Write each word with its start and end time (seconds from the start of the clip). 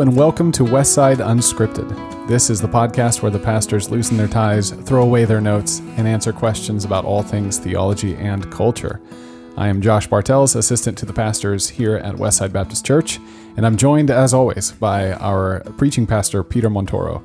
And 0.00 0.16
welcome 0.16 0.52
to 0.52 0.62
Westside 0.62 1.16
Unscripted. 1.16 2.28
This 2.28 2.50
is 2.50 2.60
the 2.60 2.68
podcast 2.68 3.20
where 3.20 3.32
the 3.32 3.38
pastors 3.40 3.90
loosen 3.90 4.16
their 4.16 4.28
ties, 4.28 4.70
throw 4.70 5.02
away 5.02 5.24
their 5.24 5.40
notes, 5.40 5.80
and 5.96 6.06
answer 6.06 6.32
questions 6.32 6.84
about 6.84 7.04
all 7.04 7.20
things 7.20 7.58
theology 7.58 8.14
and 8.14 8.48
culture. 8.52 9.00
I 9.56 9.66
am 9.66 9.82
Josh 9.82 10.06
Bartels, 10.06 10.54
assistant 10.54 10.96
to 10.98 11.06
the 11.06 11.12
pastors 11.12 11.68
here 11.68 11.96
at 11.96 12.14
Westside 12.14 12.52
Baptist 12.52 12.86
Church, 12.86 13.18
and 13.56 13.66
I'm 13.66 13.76
joined, 13.76 14.12
as 14.12 14.32
always, 14.32 14.70
by 14.70 15.14
our 15.14 15.64
preaching 15.76 16.06
pastor, 16.06 16.44
Peter 16.44 16.70
Montoro. 16.70 17.24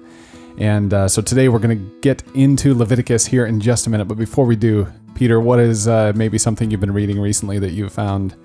And 0.57 0.95
uh, 0.95 1.07
so 1.07 1.21
today 1.21 1.49
we're 1.49 1.59
going 1.59 1.77
to 1.77 1.99
get 2.01 2.23
into 2.33 2.73
Leviticus 2.73 3.27
here 3.27 3.45
in 3.45 3.59
just 3.59 3.85
a 3.85 3.91
minute. 3.91 4.05
But 4.05 4.17
before 4.17 4.47
we 4.47 4.55
do, 4.55 4.87
Peter, 5.13 5.39
what 5.39 5.59
is 5.59 5.87
uh, 5.87 6.11
maybe 6.15 6.39
something 6.39 6.71
you've 6.71 6.81
been 6.81 6.91
reading 6.91 7.19
recently 7.19 7.59
that 7.59 7.73
you've 7.73 7.93
found 7.93 8.35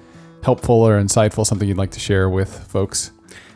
helpful 0.42 0.86
or 0.86 1.00
insightful, 1.00 1.46
something 1.46 1.66
you'd 1.66 1.78
like 1.78 1.92
to 1.92 2.00
share 2.00 2.28
with 2.28 2.68
folks? 2.68 3.12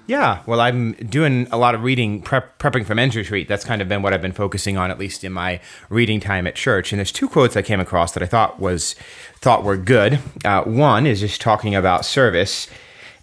Yeah, 0.06 0.42
well, 0.46 0.60
I'm 0.60 0.92
doing 0.92 1.46
a 1.52 1.56
lot 1.56 1.74
of 1.74 1.84
reading, 1.84 2.22
prep, 2.22 2.58
prepping 2.58 2.84
for 2.84 2.94
men's 2.94 3.14
retreat. 3.14 3.46
That's 3.46 3.64
kind 3.64 3.80
of 3.80 3.88
been 3.88 4.02
what 4.02 4.12
I've 4.12 4.22
been 4.22 4.32
focusing 4.32 4.76
on, 4.76 4.90
at 4.90 4.98
least 4.98 5.22
in 5.22 5.32
my 5.32 5.60
reading 5.90 6.18
time 6.18 6.46
at 6.46 6.56
church. 6.56 6.92
And 6.92 6.98
there's 6.98 7.12
two 7.12 7.28
quotes 7.28 7.56
I 7.56 7.62
came 7.62 7.78
across 7.78 8.12
that 8.12 8.22
I 8.22 8.26
thought 8.26 8.58
was 8.58 8.94
thought 9.36 9.62
were 9.62 9.76
good. 9.76 10.18
Uh, 10.44 10.64
one 10.64 11.06
is 11.06 11.20
just 11.20 11.40
talking 11.40 11.74
about 11.76 12.04
service, 12.04 12.68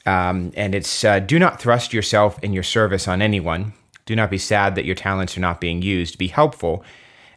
um, 0.06 0.54
and 0.56 0.74
it's 0.74 1.04
uh, 1.04 1.20
do 1.20 1.38
not 1.38 1.62
thrust 1.62 1.94
yourself 1.94 2.40
and 2.42 2.54
your 2.54 2.64
service 2.64 3.08
on 3.08 3.22
anyone. 3.22 3.74
Do 4.06 4.16
not 4.16 4.32
be 4.32 4.38
sad 4.38 4.76
that 4.76 4.86
your 4.86 4.96
talents 4.96 5.38
are 5.38 5.42
not 5.42 5.60
being 5.60 5.82
used. 5.82 6.18
Be 6.18 6.30
helpful 6.30 6.84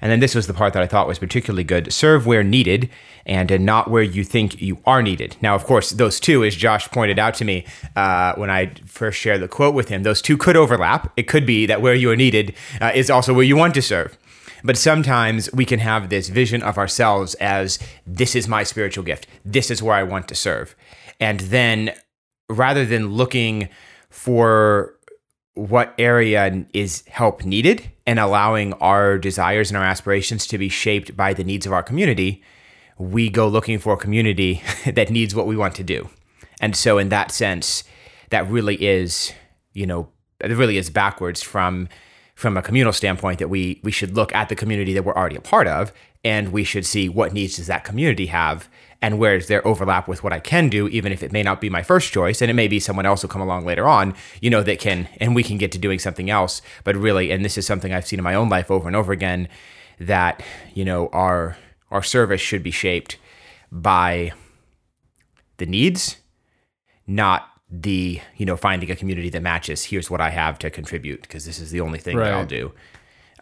and 0.02 0.10
then 0.10 0.20
this 0.20 0.34
was 0.34 0.48
the 0.48 0.52
part 0.52 0.72
that 0.72 0.82
I 0.82 0.86
thought 0.86 1.06
was 1.06 1.20
particularly 1.20 1.64
good 1.64 1.92
serve 1.92 2.26
where 2.26 2.42
needed 2.42 2.90
and 3.24 3.50
uh, 3.52 3.56
not 3.56 3.88
where 3.88 4.02
you 4.02 4.24
think 4.24 4.60
you 4.60 4.78
are 4.84 5.00
needed. 5.00 5.36
Now, 5.40 5.54
of 5.54 5.64
course, 5.64 5.90
those 5.90 6.18
two, 6.18 6.44
as 6.44 6.56
Josh 6.56 6.88
pointed 6.88 7.20
out 7.20 7.34
to 7.36 7.44
me 7.44 7.64
uh, 7.94 8.34
when 8.34 8.50
I 8.50 8.74
first 8.84 9.18
shared 9.18 9.40
the 9.40 9.48
quote 9.48 9.74
with 9.74 9.88
him, 9.88 10.02
those 10.02 10.20
two 10.20 10.36
could 10.36 10.56
overlap. 10.56 11.12
It 11.16 11.28
could 11.28 11.46
be 11.46 11.66
that 11.66 11.80
where 11.80 11.94
you 11.94 12.10
are 12.10 12.16
needed 12.16 12.54
uh, 12.80 12.90
is 12.92 13.10
also 13.10 13.32
where 13.32 13.44
you 13.44 13.56
want 13.56 13.74
to 13.74 13.82
serve. 13.82 14.18
But 14.64 14.76
sometimes 14.76 15.52
we 15.52 15.64
can 15.64 15.78
have 15.78 16.08
this 16.08 16.28
vision 16.28 16.62
of 16.62 16.78
ourselves 16.78 17.34
as 17.36 17.78
this 18.06 18.34
is 18.34 18.48
my 18.48 18.64
spiritual 18.64 19.04
gift, 19.04 19.26
this 19.44 19.70
is 19.70 19.82
where 19.82 19.94
I 19.94 20.02
want 20.02 20.28
to 20.28 20.34
serve. 20.34 20.74
And 21.20 21.40
then 21.40 21.94
rather 22.48 22.84
than 22.84 23.12
looking 23.12 23.68
for 24.10 24.96
what 25.54 25.94
area 25.98 26.64
is 26.72 27.04
help 27.08 27.44
needed 27.44 27.90
and 28.06 28.18
allowing 28.18 28.72
our 28.74 29.18
desires 29.18 29.70
and 29.70 29.76
our 29.76 29.84
aspirations 29.84 30.46
to 30.46 30.58
be 30.58 30.68
shaped 30.68 31.16
by 31.16 31.34
the 31.34 31.44
needs 31.44 31.66
of 31.66 31.72
our 31.72 31.82
community, 31.82 32.42
we 32.98 33.28
go 33.28 33.48
looking 33.48 33.78
for 33.78 33.94
a 33.94 33.96
community 33.96 34.62
that 34.86 35.10
needs 35.10 35.34
what 35.34 35.46
we 35.46 35.56
want 35.56 35.74
to 35.74 35.84
do. 35.84 36.08
And 36.60 36.76
so, 36.76 36.98
in 36.98 37.08
that 37.10 37.30
sense, 37.32 37.84
that 38.30 38.48
really 38.48 38.82
is, 38.82 39.32
you 39.72 39.86
know, 39.86 40.08
it 40.40 40.52
really 40.52 40.76
is 40.76 40.90
backwards 40.90 41.42
from 41.42 41.88
from 42.34 42.56
a 42.56 42.62
communal 42.62 42.92
standpoint 42.92 43.38
that 43.38 43.48
we 43.48 43.80
we 43.82 43.92
should 43.92 44.16
look 44.16 44.34
at 44.34 44.48
the 44.48 44.56
community 44.56 44.92
that 44.94 45.04
we're 45.04 45.14
already 45.14 45.36
a 45.36 45.40
part 45.40 45.66
of 45.66 45.92
and 46.24 46.52
we 46.52 46.64
should 46.64 46.86
see 46.86 47.08
what 47.08 47.32
needs 47.32 47.56
does 47.56 47.66
that 47.66 47.84
community 47.84 48.26
have 48.26 48.68
and 49.02 49.18
where 49.18 49.34
is 49.34 49.48
there 49.48 49.66
overlap 49.66 50.06
with 50.06 50.22
what 50.22 50.32
I 50.32 50.38
can 50.38 50.68
do, 50.68 50.86
even 50.88 51.12
if 51.12 51.24
it 51.24 51.32
may 51.32 51.42
not 51.42 51.60
be 51.60 51.68
my 51.68 51.82
first 51.82 52.12
choice, 52.12 52.40
and 52.40 52.50
it 52.50 52.54
may 52.54 52.68
be 52.68 52.78
someone 52.78 53.04
else 53.04 53.22
will 53.22 53.28
come 53.28 53.42
along 53.42 53.66
later 53.66 53.88
on, 53.88 54.14
you 54.40 54.48
know, 54.48 54.62
that 54.62 54.78
can, 54.78 55.08
and 55.20 55.34
we 55.34 55.42
can 55.42 55.58
get 55.58 55.72
to 55.72 55.78
doing 55.78 55.98
something 55.98 56.30
else. 56.30 56.62
But 56.84 56.94
really, 56.94 57.32
and 57.32 57.44
this 57.44 57.58
is 57.58 57.66
something 57.66 57.92
I've 57.92 58.06
seen 58.06 58.20
in 58.20 58.24
my 58.24 58.34
own 58.34 58.48
life 58.48 58.70
over 58.70 58.86
and 58.86 58.96
over 58.96 59.12
again, 59.12 59.48
that 59.98 60.42
you 60.72 60.84
know 60.84 61.08
our 61.08 61.56
our 61.90 62.02
service 62.02 62.40
should 62.40 62.62
be 62.62 62.70
shaped 62.70 63.18
by 63.70 64.32
the 65.58 65.66
needs, 65.66 66.16
not 67.06 67.48
the 67.68 68.20
you 68.36 68.46
know 68.46 68.56
finding 68.56 68.90
a 68.90 68.96
community 68.96 69.30
that 69.30 69.42
matches. 69.42 69.84
Here's 69.84 70.10
what 70.10 70.20
I 70.20 70.30
have 70.30 70.58
to 70.60 70.70
contribute 70.70 71.22
because 71.22 71.44
this 71.44 71.58
is 71.58 71.72
the 71.72 71.80
only 71.80 71.98
thing 71.98 72.16
right. 72.16 72.26
that 72.26 72.34
I'll 72.34 72.46
do. 72.46 72.72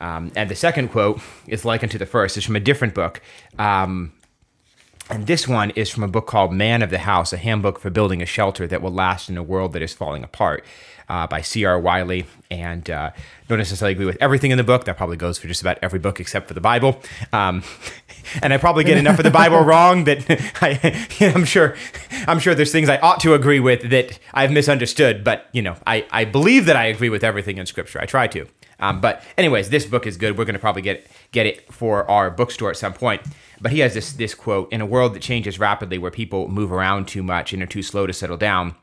Um, 0.00 0.32
and 0.34 0.48
the 0.48 0.56
second 0.56 0.88
quote 0.88 1.20
is 1.46 1.66
likened 1.66 1.92
to 1.92 1.98
the 1.98 2.06
first. 2.06 2.38
It's 2.38 2.46
from 2.46 2.56
a 2.56 2.60
different 2.60 2.94
book. 2.94 3.20
Um, 3.58 4.12
and 5.10 5.26
this 5.26 5.48
one 5.48 5.70
is 5.70 5.90
from 5.90 6.04
a 6.04 6.08
book 6.08 6.26
called 6.26 6.52
Man 6.52 6.82
of 6.82 6.90
the 6.90 6.98
House, 6.98 7.32
a 7.32 7.36
handbook 7.36 7.78
for 7.80 7.90
building 7.90 8.22
a 8.22 8.26
shelter 8.26 8.66
that 8.66 8.80
will 8.80 8.92
last 8.92 9.28
in 9.28 9.36
a 9.36 9.42
world 9.42 9.72
that 9.72 9.82
is 9.82 9.92
falling 9.92 10.22
apart 10.22 10.64
uh, 11.08 11.26
by 11.26 11.40
C.R. 11.40 11.78
Wiley. 11.78 12.26
And 12.50 12.88
uh, 12.88 13.10
don't 13.48 13.58
necessarily 13.58 13.92
agree 13.92 14.06
with 14.06 14.16
everything 14.20 14.52
in 14.52 14.58
the 14.58 14.64
book. 14.64 14.84
That 14.84 14.96
probably 14.96 15.16
goes 15.16 15.38
for 15.38 15.48
just 15.48 15.60
about 15.60 15.78
every 15.82 15.98
book 15.98 16.20
except 16.20 16.46
for 16.46 16.54
the 16.54 16.60
Bible. 16.60 17.02
Um, 17.32 17.64
and 18.42 18.52
I 18.52 18.58
probably 18.58 18.84
get 18.84 18.98
enough 18.98 19.18
of 19.18 19.24
the 19.24 19.30
Bible 19.30 19.60
wrong 19.64 20.04
that 20.04 20.24
I, 20.62 20.78
am 21.20 21.44
sure 21.44 21.74
I'm 22.28 22.38
sure 22.38 22.54
there's 22.54 22.72
things 22.72 22.88
I 22.88 22.98
ought 22.98 23.20
to 23.20 23.34
agree 23.34 23.60
with 23.60 23.90
that 23.90 24.18
I've 24.32 24.52
misunderstood. 24.52 25.24
But 25.24 25.48
you 25.52 25.62
know, 25.62 25.76
I, 25.86 26.06
I 26.12 26.24
believe 26.24 26.66
that 26.66 26.76
I 26.76 26.86
agree 26.86 27.08
with 27.08 27.24
everything 27.24 27.58
in 27.58 27.66
Scripture. 27.66 28.00
I 28.00 28.06
try 28.06 28.28
to. 28.28 28.46
Um, 28.78 29.00
but 29.00 29.22
anyways, 29.36 29.70
this 29.70 29.84
book 29.86 30.06
is 30.06 30.16
good. 30.16 30.38
We're 30.38 30.46
going 30.46 30.54
to 30.54 30.60
probably 30.60 30.82
get 30.82 31.06
get 31.32 31.46
it 31.46 31.72
for 31.72 32.08
our 32.10 32.30
bookstore 32.30 32.70
at 32.70 32.76
some 32.76 32.92
point. 32.92 33.22
But 33.60 33.72
he 33.72 33.80
has 33.80 33.94
this 33.94 34.12
this 34.12 34.34
quote: 34.34 34.72
"In 34.72 34.80
a 34.80 34.86
world 34.86 35.14
that 35.14 35.22
changes 35.22 35.58
rapidly, 35.58 35.98
where 35.98 36.10
people 36.10 36.48
move 36.48 36.72
around 36.72 37.08
too 37.08 37.22
much 37.22 37.52
and 37.52 37.62
are 37.62 37.66
too 37.66 37.82
slow 37.82 38.06
to 38.06 38.12
settle 38.12 38.36
down, 38.36 38.74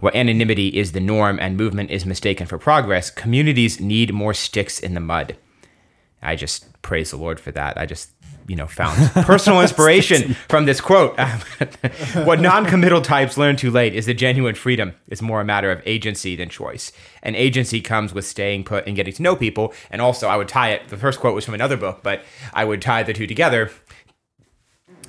where 0.00 0.16
anonymity 0.16 0.68
is 0.68 0.92
the 0.92 1.00
norm 1.00 1.38
and 1.40 1.56
movement 1.56 1.90
is 1.90 2.04
mistaken 2.04 2.46
for 2.46 2.58
progress, 2.58 3.10
communities 3.10 3.80
need 3.80 4.12
more 4.12 4.34
sticks 4.34 4.80
in 4.80 4.94
the 4.94 5.00
mud." 5.00 5.36
I 6.24 6.36
just 6.36 6.80
praise 6.80 7.10
the 7.10 7.18
Lord 7.18 7.38
for 7.38 7.52
that. 7.52 7.76
I 7.76 7.84
just 7.86 8.10
you 8.46 8.56
know 8.56 8.66
found 8.66 9.10
personal 9.26 9.60
inspiration 9.60 10.34
from 10.48 10.64
this 10.64 10.80
quote. 10.80 11.18
what 12.24 12.40
non-committal 12.40 13.02
types 13.02 13.36
learn 13.36 13.56
too 13.56 13.70
late 13.70 13.94
is 13.94 14.06
that 14.06 14.14
genuine 14.14 14.54
freedom 14.54 14.94
is 15.08 15.22
more 15.22 15.40
a 15.40 15.44
matter 15.44 15.70
of 15.70 15.82
agency 15.86 16.34
than 16.34 16.48
choice. 16.48 16.92
And 17.22 17.36
agency 17.36 17.80
comes 17.80 18.12
with 18.12 18.24
staying 18.24 18.64
put 18.64 18.86
and 18.86 18.96
getting 18.96 19.14
to 19.14 19.22
know 19.22 19.36
people. 19.36 19.72
And 19.90 20.00
also, 20.00 20.28
I 20.28 20.36
would 20.36 20.48
tie 20.48 20.70
it. 20.70 20.88
The 20.88 20.96
first 20.96 21.20
quote 21.20 21.34
was 21.34 21.44
from 21.44 21.54
another 21.54 21.76
book, 21.76 22.00
but 22.02 22.22
I 22.52 22.64
would 22.64 22.82
tie 22.82 23.02
the 23.02 23.12
two 23.12 23.26
together 23.26 23.70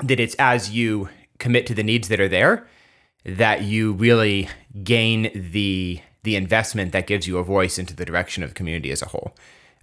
that 0.03 0.19
it's 0.19 0.35
as 0.35 0.71
you 0.71 1.09
commit 1.39 1.67
to 1.67 1.73
the 1.73 1.83
needs 1.83 2.07
that 2.07 2.19
are 2.19 2.27
there 2.27 2.67
that 3.25 3.63
you 3.63 3.93
really 3.93 4.47
gain 4.83 5.31
the 5.51 5.99
the 6.23 6.35
investment 6.35 6.91
that 6.91 7.05
gives 7.05 7.27
you 7.27 7.37
a 7.37 7.43
voice 7.43 7.77
into 7.77 7.95
the 7.95 8.05
direction 8.05 8.41
of 8.43 8.49
the 8.49 8.55
community 8.55 8.89
as 8.91 9.01
a 9.03 9.07
whole. 9.07 9.35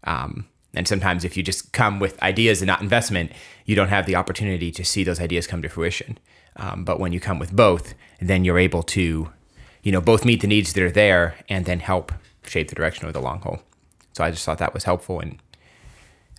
Um, 0.05 0.47
and 0.75 0.89
sometimes, 0.89 1.25
if 1.25 1.37
you 1.37 1.43
just 1.43 1.73
come 1.73 2.01
with 2.01 2.21
ideas 2.23 2.61
and 2.61 2.67
not 2.67 2.81
investment, 2.81 3.31
you 3.65 3.77
don't 3.77 3.89
have 3.89 4.07
the 4.07 4.17
opportunity 4.17 4.73
to 4.73 4.85
see 4.85 5.05
those 5.05 5.21
ideas 5.21 5.47
come 5.47 5.63
to 5.63 5.69
fruition. 5.69 6.19
Um, 6.57 6.85
but 6.85 6.99
when 6.99 7.13
you 7.13 7.21
come 7.21 7.39
with 7.39 7.55
both, 7.55 7.95
then 8.21 8.45
you're 8.45 8.59
able 8.59 8.83
to, 8.83 9.31
you 9.83 9.93
know, 9.93 10.01
both 10.01 10.25
meet 10.25 10.41
the 10.41 10.47
needs 10.47 10.73
that 10.73 10.83
are 10.83 10.91
there 10.91 11.37
and 11.49 11.65
then 11.65 11.81
help 11.81 12.13
shape 12.45 12.69
the 12.69 12.75
direction 12.75 13.07
of 13.07 13.13
the 13.13 13.21
long 13.21 13.41
haul. 13.41 13.63
So 14.15 14.25
I 14.25 14.31
just 14.31 14.45
thought 14.45 14.59
that 14.59 14.75
was 14.75 14.85
helpful, 14.85 15.21
and 15.21 15.39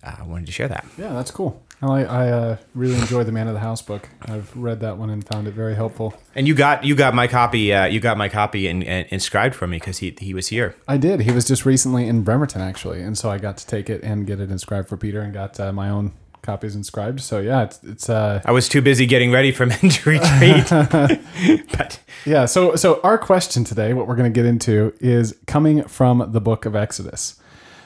uh, 0.03 0.15
I 0.19 0.23
wanted 0.23 0.45
to 0.47 0.51
share 0.51 0.67
that. 0.67 0.85
Yeah, 0.97 1.13
that's 1.13 1.31
cool. 1.31 1.61
I, 1.81 2.03
I 2.05 2.29
uh, 2.29 2.57
really 2.73 2.95
enjoy 2.95 3.23
the 3.23 3.31
Man 3.31 3.47
of 3.47 3.53
the 3.53 3.59
House 3.59 3.81
book. 3.81 4.07
I've 4.21 4.55
read 4.55 4.79
that 4.79 4.97
one 4.97 5.09
and 5.09 5.25
found 5.25 5.47
it 5.47 5.53
very 5.53 5.75
helpful. 5.75 6.13
And 6.33 6.47
you 6.47 6.55
got 6.55 6.83
you 6.85 6.95
got 6.95 7.13
my 7.13 7.27
copy. 7.27 7.73
Uh, 7.73 7.85
you 7.85 7.99
got 7.99 8.17
my 8.17 8.29
copy 8.29 8.67
and, 8.67 8.83
and 8.83 9.05
inscribed 9.09 9.55
for 9.55 9.67
me 9.67 9.77
because 9.77 9.97
he 9.97 10.15
he 10.19 10.33
was 10.33 10.47
here. 10.47 10.75
I 10.87 10.97
did. 10.97 11.21
He 11.21 11.31
was 11.31 11.45
just 11.45 11.65
recently 11.65 12.07
in 12.07 12.23
Bremerton 12.23 12.61
actually, 12.61 13.01
and 13.01 13.17
so 13.17 13.29
I 13.29 13.37
got 13.37 13.57
to 13.57 13.67
take 13.67 13.89
it 13.89 14.01
and 14.03 14.25
get 14.25 14.39
it 14.39 14.49
inscribed 14.49 14.87
for 14.87 14.97
Peter, 14.97 15.21
and 15.21 15.33
got 15.33 15.59
uh, 15.59 15.73
my 15.73 15.89
own 15.89 16.13
copies 16.41 16.75
inscribed. 16.75 17.19
So 17.21 17.39
yeah, 17.39 17.63
it's 17.63 17.83
it's. 17.83 18.09
Uh, 18.09 18.41
I 18.45 18.51
was 18.51 18.69
too 18.69 18.81
busy 18.81 19.05
getting 19.05 19.31
ready 19.31 19.51
for 19.51 19.65
men's 19.65 20.05
retreat. 20.05 20.69
but 21.77 21.99
yeah, 22.25 22.45
so 22.45 22.75
so 22.75 23.01
our 23.01 23.17
question 23.17 23.63
today, 23.63 23.93
what 23.93 24.07
we're 24.07 24.15
going 24.15 24.31
to 24.31 24.37
get 24.37 24.45
into, 24.45 24.93
is 25.01 25.35
coming 25.47 25.83
from 25.83 26.31
the 26.31 26.39
book 26.39 26.65
of 26.65 26.75
Exodus. 26.75 27.39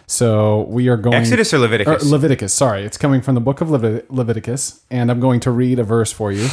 So 0.08 0.62
we 0.70 0.88
are 0.88 0.96
going 0.96 1.16
Exodus 1.16 1.54
or 1.54 1.60
Leviticus. 1.60 2.06
Or 2.06 2.10
Leviticus. 2.10 2.54
Sorry, 2.54 2.84
it's 2.84 2.98
coming 2.98 3.22
from 3.22 3.36
the 3.36 3.42
book 3.42 3.60
of 3.60 3.70
Leviticus, 3.70 4.82
and 4.90 5.12
I'm 5.12 5.20
going 5.20 5.42
to 5.42 5.52
read 5.52 5.80
a 5.80 5.84
verse 5.84 6.14
for 6.14 6.32
you, 6.32 6.48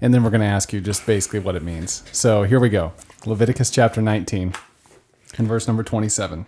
and 0.00 0.14
then 0.14 0.22
we're 0.22 0.30
going 0.30 0.42
to 0.42 0.46
ask 0.46 0.72
you 0.72 0.80
just 0.80 1.04
basically 1.06 1.40
what 1.40 1.56
it 1.56 1.62
means. 1.64 2.04
So 2.12 2.44
here 2.44 2.60
we 2.60 2.68
go. 2.68 2.92
Leviticus 3.26 3.70
chapter 3.70 4.00
19, 4.00 4.54
and 5.38 5.48
verse 5.48 5.66
number 5.66 5.82
27. 5.82 6.46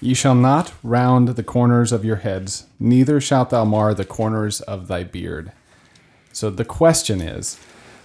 You 0.00 0.14
shall 0.14 0.34
not 0.34 0.72
round 0.82 1.28
the 1.28 1.44
corners 1.44 1.92
of 1.92 2.04
your 2.04 2.16
heads, 2.16 2.66
neither 2.80 3.20
shalt 3.20 3.50
thou 3.50 3.64
mar 3.64 3.94
the 3.94 4.04
corners 4.04 4.60
of 4.62 4.88
thy 4.88 5.04
beard. 5.04 5.52
So 6.32 6.50
the 6.50 6.64
question 6.64 7.20
is, 7.20 7.60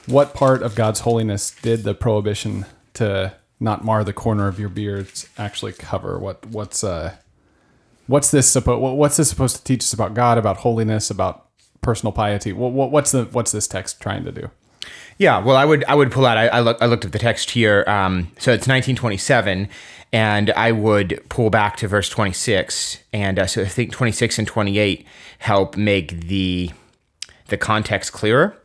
what 0.06 0.36
part 0.36 0.62
of 0.62 0.76
God's 0.76 1.02
holiness 1.02 1.56
did 1.64 1.84
the 1.84 1.96
prohibition 1.96 2.68
to 2.94 3.34
not 3.60 3.84
mar 3.84 4.04
the 4.04 4.14
corner 4.14 4.48
of 4.48 4.60
your 4.60 4.70
beards 4.70 5.28
actually 5.38 5.74
cover? 5.74 6.20
What 6.20 6.46
what's 6.46 6.84
uh 6.84 7.16
what's 8.12 8.30
this 8.30 8.52
supposed 8.52 8.82
what's 8.82 9.18
this 9.18 9.30
supposed 9.30 9.56
to 9.56 9.64
teach 9.64 9.82
us 9.82 9.94
about 9.94 10.14
God, 10.14 10.38
about 10.38 10.58
holiness, 10.58 11.10
about 11.10 11.48
personal 11.82 12.12
piety? 12.12 12.52
What, 12.52 12.74
what, 12.74 12.92
what's 12.92 13.12
the 13.12 13.24
what's 13.26 13.52
this 13.52 13.68
text 13.68 14.02
trying 14.02 14.26
to 14.26 14.32
do? 14.32 14.52
Yeah, 15.18 15.40
well, 15.40 15.56
I 15.56 15.66
would 15.66 15.84
I 15.86 15.96
would 15.96 16.12
pull 16.12 16.26
out. 16.26 16.38
I, 16.38 16.48
I, 16.48 16.60
look, 16.60 16.78
I 16.82 16.86
looked 16.86 17.06
at 17.06 17.14
the 17.14 17.20
text 17.20 17.52
here. 17.52 17.84
Um, 17.88 18.32
so 18.38 18.52
it's 18.52 18.68
1927, 18.68 19.70
and 20.12 20.52
I 20.52 20.72
would 20.72 21.24
pull 21.30 21.50
back 21.50 21.78
to 21.78 21.88
verse 21.88 22.10
26, 22.10 23.00
and 23.14 23.40
uh, 23.40 23.48
so 23.48 23.62
I 23.62 23.66
think 23.66 23.92
26 23.92 24.40
and 24.40 24.48
28 24.48 25.06
help 25.40 25.78
make 25.78 26.28
the 26.28 26.72
the 27.48 27.58
context 27.58 28.12
clearer. 28.12 28.58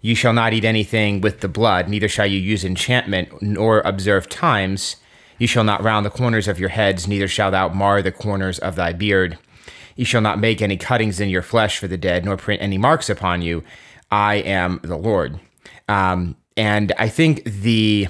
You 0.00 0.14
shall 0.14 0.34
not 0.34 0.52
eat 0.52 0.64
anything 0.64 1.20
with 1.20 1.40
the 1.40 1.48
blood, 1.48 1.88
neither 1.88 2.08
shall 2.08 2.26
you 2.26 2.38
use 2.38 2.64
enchantment 2.64 3.42
nor 3.42 3.80
observe 3.80 4.28
times 4.28 4.96
You 5.38 5.46
shall 5.46 5.64
not 5.64 5.82
round 5.82 6.06
the 6.06 6.10
corners 6.10 6.48
of 6.48 6.58
your 6.58 6.68
heads, 6.68 7.08
neither 7.08 7.28
shalt 7.28 7.52
thou 7.52 7.68
mar 7.68 8.02
the 8.02 8.12
corners 8.12 8.58
of 8.58 8.76
thy 8.76 8.92
beard. 8.92 9.38
You 9.96 10.04
shall 10.04 10.20
not 10.20 10.38
make 10.38 10.60
any 10.60 10.76
cuttings 10.76 11.20
in 11.20 11.28
your 11.28 11.42
flesh 11.42 11.78
for 11.78 11.88
the 11.88 11.96
dead, 11.96 12.24
nor 12.24 12.36
print 12.36 12.62
any 12.62 12.78
marks 12.78 13.08
upon 13.08 13.42
you. 13.42 13.62
I 14.10 14.36
am 14.36 14.80
the 14.82 14.96
Lord. 14.96 15.40
Um, 15.88 16.36
and 16.56 16.92
I 16.98 17.08
think 17.08 17.44
the 17.44 18.08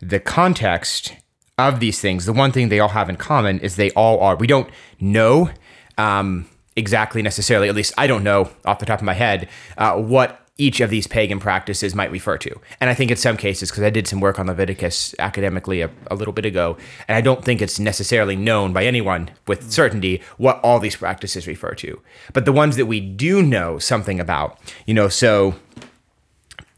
the 0.00 0.20
context 0.20 1.14
of 1.58 1.80
these 1.80 2.00
things, 2.00 2.26
the 2.26 2.32
one 2.32 2.50
thing 2.50 2.68
they 2.68 2.80
all 2.80 2.88
have 2.88 3.08
in 3.08 3.16
common 3.16 3.60
is 3.60 3.76
they 3.76 3.90
all 3.92 4.20
are. 4.20 4.36
We 4.36 4.46
don't 4.48 4.68
know 5.00 5.50
um, 5.96 6.46
exactly 6.76 7.22
necessarily, 7.22 7.68
at 7.68 7.74
least 7.74 7.94
I 7.96 8.06
don't 8.06 8.24
know 8.24 8.50
off 8.64 8.78
the 8.78 8.86
top 8.86 8.98
of 8.98 9.04
my 9.04 9.14
head, 9.14 9.48
uh, 9.78 9.96
what 9.96 10.41
each 10.62 10.80
of 10.80 10.90
these 10.90 11.08
pagan 11.08 11.40
practices 11.40 11.92
might 11.92 12.12
refer 12.12 12.38
to. 12.38 12.60
And 12.80 12.88
I 12.88 12.94
think 12.94 13.10
in 13.10 13.16
some 13.16 13.36
cases, 13.36 13.70
because 13.70 13.82
I 13.82 13.90
did 13.90 14.06
some 14.06 14.20
work 14.20 14.38
on 14.38 14.46
Leviticus 14.46 15.12
academically 15.18 15.80
a, 15.80 15.90
a, 16.08 16.14
little 16.14 16.32
bit 16.32 16.46
ago, 16.46 16.76
and 17.08 17.16
I 17.16 17.20
don't 17.20 17.44
think 17.44 17.60
it's 17.60 17.80
necessarily 17.80 18.36
known 18.36 18.72
by 18.72 18.84
anyone 18.84 19.30
with 19.48 19.72
certainty 19.72 20.22
what 20.36 20.60
all 20.62 20.78
these 20.78 20.94
practices 20.94 21.48
refer 21.48 21.74
to. 21.74 22.00
But 22.32 22.44
the 22.44 22.52
ones 22.52 22.76
that 22.76 22.86
we 22.86 23.00
do 23.00 23.42
know 23.42 23.80
something 23.80 24.20
about, 24.20 24.56
you 24.86 24.94
know, 24.94 25.08
so 25.08 25.56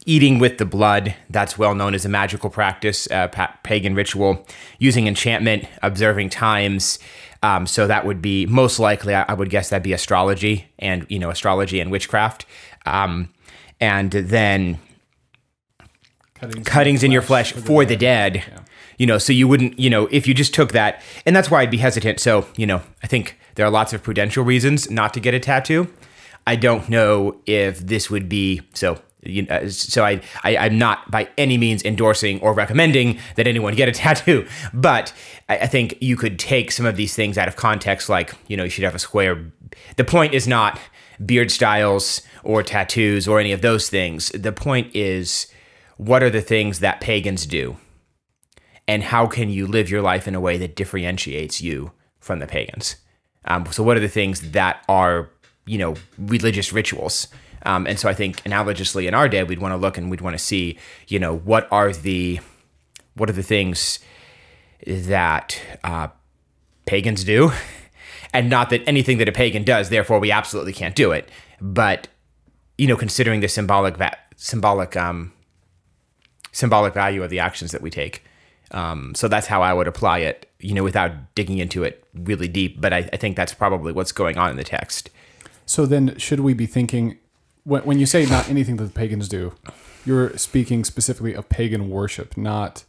eating 0.06 0.38
with 0.38 0.56
the 0.56 0.64
blood 0.64 1.14
that's 1.28 1.58
well 1.58 1.74
known 1.74 1.94
as 1.94 2.06
a 2.06 2.08
magical 2.08 2.48
practice 2.48 3.10
uh, 3.10 3.28
pa- 3.28 3.54
pagan 3.62 3.94
ritual 3.94 4.46
using 4.78 5.06
enchantment 5.06 5.66
observing 5.82 6.30
times 6.30 6.98
um, 7.42 7.66
so 7.66 7.86
that 7.86 8.04
would 8.04 8.20
be 8.20 8.44
most 8.44 8.78
likely 8.78 9.14
I, 9.14 9.24
I, 9.28 9.34
would 9.34 9.48
guess 9.48 9.70
that'd 9.70 9.82
be 9.82 9.94
astrology 9.94 10.66
and 10.78 11.06
you 11.08 11.18
know 11.18 11.30
astrology 11.30 11.80
and 11.80 11.90
witchcraft 11.90 12.44
um, 12.84 13.30
and 13.80 14.10
then 14.10 14.78
cuttings, 16.34 16.66
cuttings 16.66 17.02
in, 17.02 17.12
your 17.12 17.22
flesh, 17.22 17.52
for 17.52 17.84
the 17.84 17.96
dead, 17.96 18.34
dead 18.34 18.44
yeah. 18.48 18.60
you 18.98 19.06
know 19.06 19.18
so 19.18 19.32
you 19.32 19.48
wouldn't 19.48 19.78
you 19.78 19.90
know 19.90 20.06
if 20.10 20.26
you 20.26 20.34
just 20.34 20.54
took 20.54 20.72
that 20.72 21.02
and 21.26 21.34
that's 21.34 21.50
why 21.50 21.60
i'd 21.62 21.70
be 21.70 21.78
hesitant 21.78 22.20
so 22.20 22.46
you 22.56 22.66
know 22.66 22.82
i 23.02 23.06
think 23.06 23.38
there 23.54 23.66
are 23.66 23.70
lots 23.70 23.92
of 23.92 24.02
prudential 24.02 24.44
reasons 24.44 24.90
not 24.90 25.14
to 25.14 25.20
get 25.20 25.34
a 25.34 25.40
tattoo 25.40 25.88
i 26.46 26.56
don't 26.56 26.88
know 26.88 27.40
if 27.46 27.78
this 27.80 28.10
would 28.10 28.28
be 28.28 28.60
so 28.74 28.98
you 29.24 29.42
know, 29.42 29.68
so 29.68 30.04
I, 30.04 30.20
I 30.42 30.66
am 30.66 30.78
not 30.78 31.10
by 31.10 31.28
any 31.38 31.56
means 31.56 31.82
endorsing 31.82 32.40
or 32.40 32.52
recommending 32.52 33.18
that 33.36 33.46
anyone 33.46 33.74
get 33.74 33.88
a 33.88 33.92
tattoo, 34.04 34.46
but 34.72 35.12
I, 35.48 35.58
I, 35.58 35.66
think 35.66 35.96
you 36.00 36.16
could 36.16 36.38
take 36.38 36.70
some 36.70 36.86
of 36.86 36.96
these 36.96 37.14
things 37.14 37.38
out 37.38 37.48
of 37.48 37.56
context, 37.56 38.08
like 38.08 38.34
you 38.48 38.56
know 38.56 38.64
you 38.64 38.70
should 38.70 38.84
have 38.84 38.94
a 38.94 38.98
square. 38.98 39.50
The 39.96 40.04
point 40.04 40.34
is 40.34 40.46
not 40.46 40.78
beard 41.24 41.50
styles 41.50 42.22
or 42.42 42.62
tattoos 42.62 43.28
or 43.28 43.40
any 43.40 43.52
of 43.52 43.62
those 43.62 43.88
things. 43.88 44.30
The 44.30 44.52
point 44.52 44.94
is 44.94 45.46
what 45.96 46.22
are 46.22 46.30
the 46.30 46.42
things 46.42 46.80
that 46.80 47.00
pagans 47.00 47.46
do, 47.46 47.76
and 48.88 49.02
how 49.02 49.26
can 49.26 49.48
you 49.48 49.66
live 49.66 49.90
your 49.90 50.02
life 50.02 50.26
in 50.26 50.34
a 50.34 50.40
way 50.40 50.58
that 50.58 50.76
differentiates 50.76 51.60
you 51.60 51.92
from 52.18 52.38
the 52.38 52.46
pagans. 52.46 52.96
Um, 53.44 53.66
so 53.70 53.82
what 53.82 53.96
are 53.96 54.00
the 54.00 54.08
things 54.08 54.52
that 54.52 54.84
are 54.88 55.30
you 55.66 55.78
know 55.78 55.94
religious 56.18 56.72
rituals 56.72 57.28
um, 57.64 57.86
and 57.86 57.98
so 57.98 58.08
I 58.08 58.14
think 58.14 58.42
analogously 58.42 59.06
in 59.08 59.14
our 59.14 59.28
day, 59.28 59.42
we'd 59.42 59.58
want 59.58 59.72
to 59.72 59.76
look 59.76 59.96
and 59.96 60.10
we'd 60.10 60.20
want 60.20 60.34
to 60.34 60.42
see, 60.42 60.78
you 61.08 61.18
know, 61.18 61.34
what 61.34 61.66
are 61.70 61.92
the 61.92 62.40
what 63.14 63.30
are 63.30 63.34
the 63.34 63.42
things 63.42 64.00
that 64.86 65.60
uh, 65.82 66.08
pagans 66.84 67.24
do, 67.24 67.52
and 68.34 68.50
not 68.50 68.68
that 68.70 68.82
anything 68.86 69.18
that 69.18 69.28
a 69.28 69.32
pagan 69.32 69.64
does, 69.64 69.88
therefore 69.88 70.18
we 70.18 70.30
absolutely 70.30 70.72
can't 70.72 70.94
do 70.94 71.12
it. 71.12 71.28
But 71.60 72.08
you 72.76 72.88
know, 72.88 72.96
considering 72.96 73.40
the 73.40 73.48
symbolic 73.48 73.96
va- 73.96 74.18
symbolic 74.36 74.96
um, 74.96 75.32
symbolic 76.52 76.92
value 76.92 77.22
of 77.22 77.30
the 77.30 77.38
actions 77.38 77.72
that 77.72 77.80
we 77.80 77.90
take. 77.90 78.24
Um, 78.70 79.14
so 79.14 79.28
that's 79.28 79.46
how 79.46 79.62
I 79.62 79.72
would 79.72 79.86
apply 79.86 80.18
it, 80.18 80.50
you 80.58 80.74
know, 80.74 80.82
without 80.82 81.34
digging 81.34 81.58
into 81.58 81.84
it 81.84 82.04
really 82.14 82.48
deep. 82.48 82.80
But 82.80 82.92
I, 82.92 83.08
I 83.12 83.16
think 83.16 83.36
that's 83.36 83.54
probably 83.54 83.92
what's 83.92 84.12
going 84.12 84.36
on 84.36 84.50
in 84.50 84.56
the 84.56 84.64
text. 84.64 85.10
So 85.66 85.86
then, 85.86 86.18
should 86.18 86.40
we 86.40 86.54
be 86.54 86.66
thinking 86.66 87.18
when, 87.64 87.82
when 87.82 87.98
you 87.98 88.06
say 88.06 88.26
not 88.26 88.48
anything 88.48 88.76
that 88.76 88.84
the 88.84 88.92
pagans 88.92 89.28
do, 89.28 89.54
you're 90.04 90.36
speaking 90.36 90.84
specifically 90.84 91.34
of 91.34 91.48
pagan 91.48 91.90
worship, 91.90 92.36
not 92.36 92.84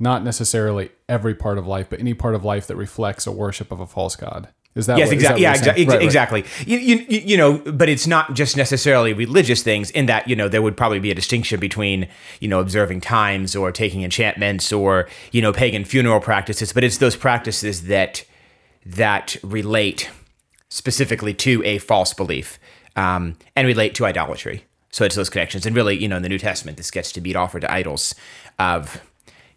not 0.00 0.22
necessarily 0.22 0.90
every 1.08 1.34
part 1.34 1.58
of 1.58 1.66
life, 1.66 1.88
but 1.90 1.98
any 1.98 2.14
part 2.14 2.36
of 2.36 2.44
life 2.44 2.68
that 2.68 2.76
reflects 2.76 3.26
a 3.26 3.32
worship 3.32 3.72
of 3.72 3.80
a 3.80 3.86
false 3.86 4.14
god. 4.14 4.48
Is 4.78 4.86
that 4.86 4.96
yes, 4.96 5.08
what, 5.08 5.14
exactly? 5.14 5.42
Yeah, 5.42 5.54
exa- 5.54 5.88
right, 5.88 6.02
exactly. 6.02 6.42
Right. 6.42 6.68
You, 6.68 6.78
you, 6.78 7.06
you 7.08 7.36
know, 7.36 7.58
but 7.58 7.88
it's 7.88 8.06
not 8.06 8.32
just 8.32 8.56
necessarily 8.56 9.12
religious 9.12 9.62
things. 9.62 9.90
In 9.90 10.06
that, 10.06 10.28
you 10.28 10.36
know, 10.36 10.48
there 10.48 10.62
would 10.62 10.76
probably 10.76 11.00
be 11.00 11.10
a 11.10 11.14
distinction 11.14 11.60
between, 11.60 12.08
you 12.40 12.48
know, 12.48 12.60
observing 12.60 13.00
times 13.02 13.54
or 13.54 13.72
taking 13.72 14.02
enchantments 14.02 14.72
or 14.72 15.08
you 15.32 15.42
know, 15.42 15.52
pagan 15.52 15.84
funeral 15.84 16.20
practices. 16.20 16.72
But 16.72 16.84
it's 16.84 16.98
those 16.98 17.16
practices 17.16 17.88
that 17.88 18.24
that 18.86 19.36
relate 19.42 20.08
specifically 20.68 21.34
to 21.34 21.62
a 21.64 21.78
false 21.78 22.14
belief 22.14 22.58
um, 22.96 23.36
and 23.56 23.66
relate 23.66 23.94
to 23.96 24.06
idolatry. 24.06 24.64
So 24.90 25.04
it's 25.04 25.16
those 25.16 25.28
connections. 25.28 25.66
And 25.66 25.76
really, 25.76 25.96
you 25.98 26.08
know, 26.08 26.16
in 26.16 26.22
the 26.22 26.28
New 26.28 26.38
Testament, 26.38 26.76
this 26.76 26.90
gets 26.90 27.12
to 27.12 27.20
be 27.20 27.34
offered 27.34 27.60
to 27.62 27.72
idols 27.72 28.14
of, 28.58 29.02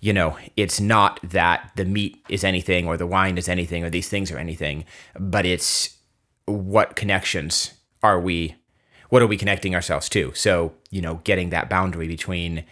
you 0.01 0.11
know, 0.11 0.35
it's 0.57 0.81
not 0.81 1.19
that 1.23 1.71
the 1.75 1.85
meat 1.85 2.17
is 2.27 2.43
anything 2.43 2.87
or 2.87 2.97
the 2.97 3.05
wine 3.07 3.37
is 3.37 3.47
anything 3.47 3.85
or 3.85 3.89
these 3.89 4.09
things 4.09 4.31
are 4.31 4.37
anything, 4.39 4.83
but 5.17 5.45
it's 5.45 5.97
what 6.45 6.95
connections 6.95 7.75
are 8.01 8.19
we, 8.19 8.55
what 9.09 9.21
are 9.21 9.27
we 9.27 9.37
connecting 9.37 9.75
ourselves 9.75 10.09
to? 10.09 10.33
So, 10.33 10.73
you 10.89 11.01
know, 11.01 11.21
getting 11.23 11.51
that 11.51 11.69
boundary 11.69 12.07
between, 12.07 12.65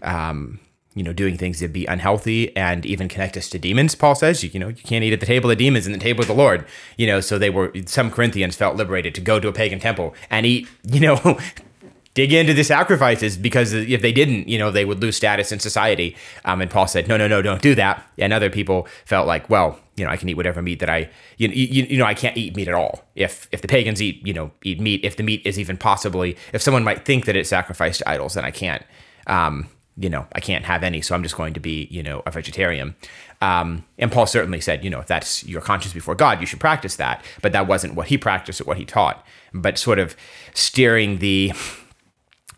um, 0.00 0.60
you 0.94 1.02
know, 1.02 1.12
doing 1.12 1.36
things 1.36 1.60
that 1.60 1.74
be 1.74 1.84
unhealthy 1.84 2.56
and 2.56 2.86
even 2.86 3.06
connect 3.06 3.36
us 3.36 3.50
to 3.50 3.58
demons. 3.58 3.94
Paul 3.94 4.14
says, 4.14 4.42
you, 4.42 4.48
you 4.50 4.58
know, 4.58 4.68
you 4.68 4.74
can't 4.74 5.04
eat 5.04 5.12
at 5.12 5.20
the 5.20 5.26
table 5.26 5.50
of 5.50 5.58
demons 5.58 5.86
and 5.86 5.94
the 5.94 5.98
table 5.98 6.22
of 6.22 6.26
the 6.26 6.34
Lord. 6.34 6.64
You 6.96 7.06
know, 7.06 7.20
so 7.20 7.38
they 7.38 7.50
were 7.50 7.70
some 7.84 8.10
Corinthians 8.10 8.56
felt 8.56 8.76
liberated 8.76 9.14
to 9.16 9.20
go 9.20 9.38
to 9.38 9.48
a 9.48 9.52
pagan 9.52 9.78
temple 9.78 10.14
and 10.30 10.46
eat, 10.46 10.68
you 10.86 11.00
know, 11.00 11.38
dig 12.14 12.32
into 12.32 12.52
the 12.52 12.64
sacrifices 12.64 13.36
because 13.36 13.72
if 13.72 14.02
they 14.02 14.12
didn't, 14.12 14.48
you 14.48 14.58
know, 14.58 14.70
they 14.70 14.84
would 14.84 15.00
lose 15.00 15.16
status 15.16 15.50
in 15.50 15.58
society. 15.58 16.16
Um, 16.44 16.60
and 16.60 16.70
Paul 16.70 16.86
said, 16.86 17.08
no, 17.08 17.16
no, 17.16 17.26
no, 17.26 17.40
don't 17.40 17.62
do 17.62 17.74
that. 17.74 18.06
And 18.18 18.32
other 18.32 18.50
people 18.50 18.86
felt 19.04 19.26
like, 19.26 19.48
well, 19.48 19.80
you 19.96 20.04
know, 20.04 20.10
I 20.10 20.16
can 20.16 20.28
eat 20.28 20.36
whatever 20.36 20.62
meat 20.62 20.80
that 20.80 20.90
I, 20.90 21.10
you, 21.36 21.48
you, 21.48 21.84
you 21.84 21.98
know, 21.98 22.04
I 22.04 22.14
can't 22.14 22.36
eat 22.36 22.56
meat 22.56 22.68
at 22.68 22.74
all. 22.74 23.04
If 23.14 23.48
if 23.52 23.62
the 23.62 23.68
pagans 23.68 24.00
eat, 24.00 24.26
you 24.26 24.32
know, 24.32 24.50
eat 24.62 24.80
meat, 24.80 25.04
if 25.04 25.16
the 25.16 25.22
meat 25.22 25.42
is 25.44 25.58
even 25.58 25.76
possibly, 25.76 26.36
if 26.52 26.62
someone 26.62 26.84
might 26.84 27.04
think 27.04 27.26
that 27.26 27.36
it's 27.36 27.50
sacrificed 27.50 28.00
to 28.00 28.08
idols, 28.08 28.34
then 28.34 28.44
I 28.44 28.50
can't. 28.50 28.82
Um, 29.26 29.68
you 29.96 30.08
know, 30.08 30.26
I 30.32 30.40
can't 30.40 30.64
have 30.64 30.82
any, 30.82 31.02
so 31.02 31.14
I'm 31.14 31.22
just 31.22 31.36
going 31.36 31.52
to 31.52 31.60
be, 31.60 31.86
you 31.90 32.02
know, 32.02 32.22
a 32.24 32.30
vegetarian. 32.30 32.94
Um, 33.42 33.84
and 33.98 34.10
Paul 34.10 34.26
certainly 34.26 34.60
said, 34.60 34.82
you 34.82 34.88
know, 34.88 35.00
if 35.00 35.06
that's 35.06 35.44
your 35.44 35.60
conscience 35.60 35.92
before 35.92 36.14
God, 36.14 36.40
you 36.40 36.46
should 36.46 36.60
practice 36.60 36.96
that. 36.96 37.22
But 37.42 37.52
that 37.52 37.66
wasn't 37.66 37.94
what 37.94 38.06
he 38.06 38.16
practiced 38.16 38.62
or 38.62 38.64
what 38.64 38.78
he 38.78 38.86
taught. 38.86 39.24
But 39.52 39.76
sort 39.76 39.98
of 39.98 40.16
steering 40.54 41.18
the, 41.18 41.52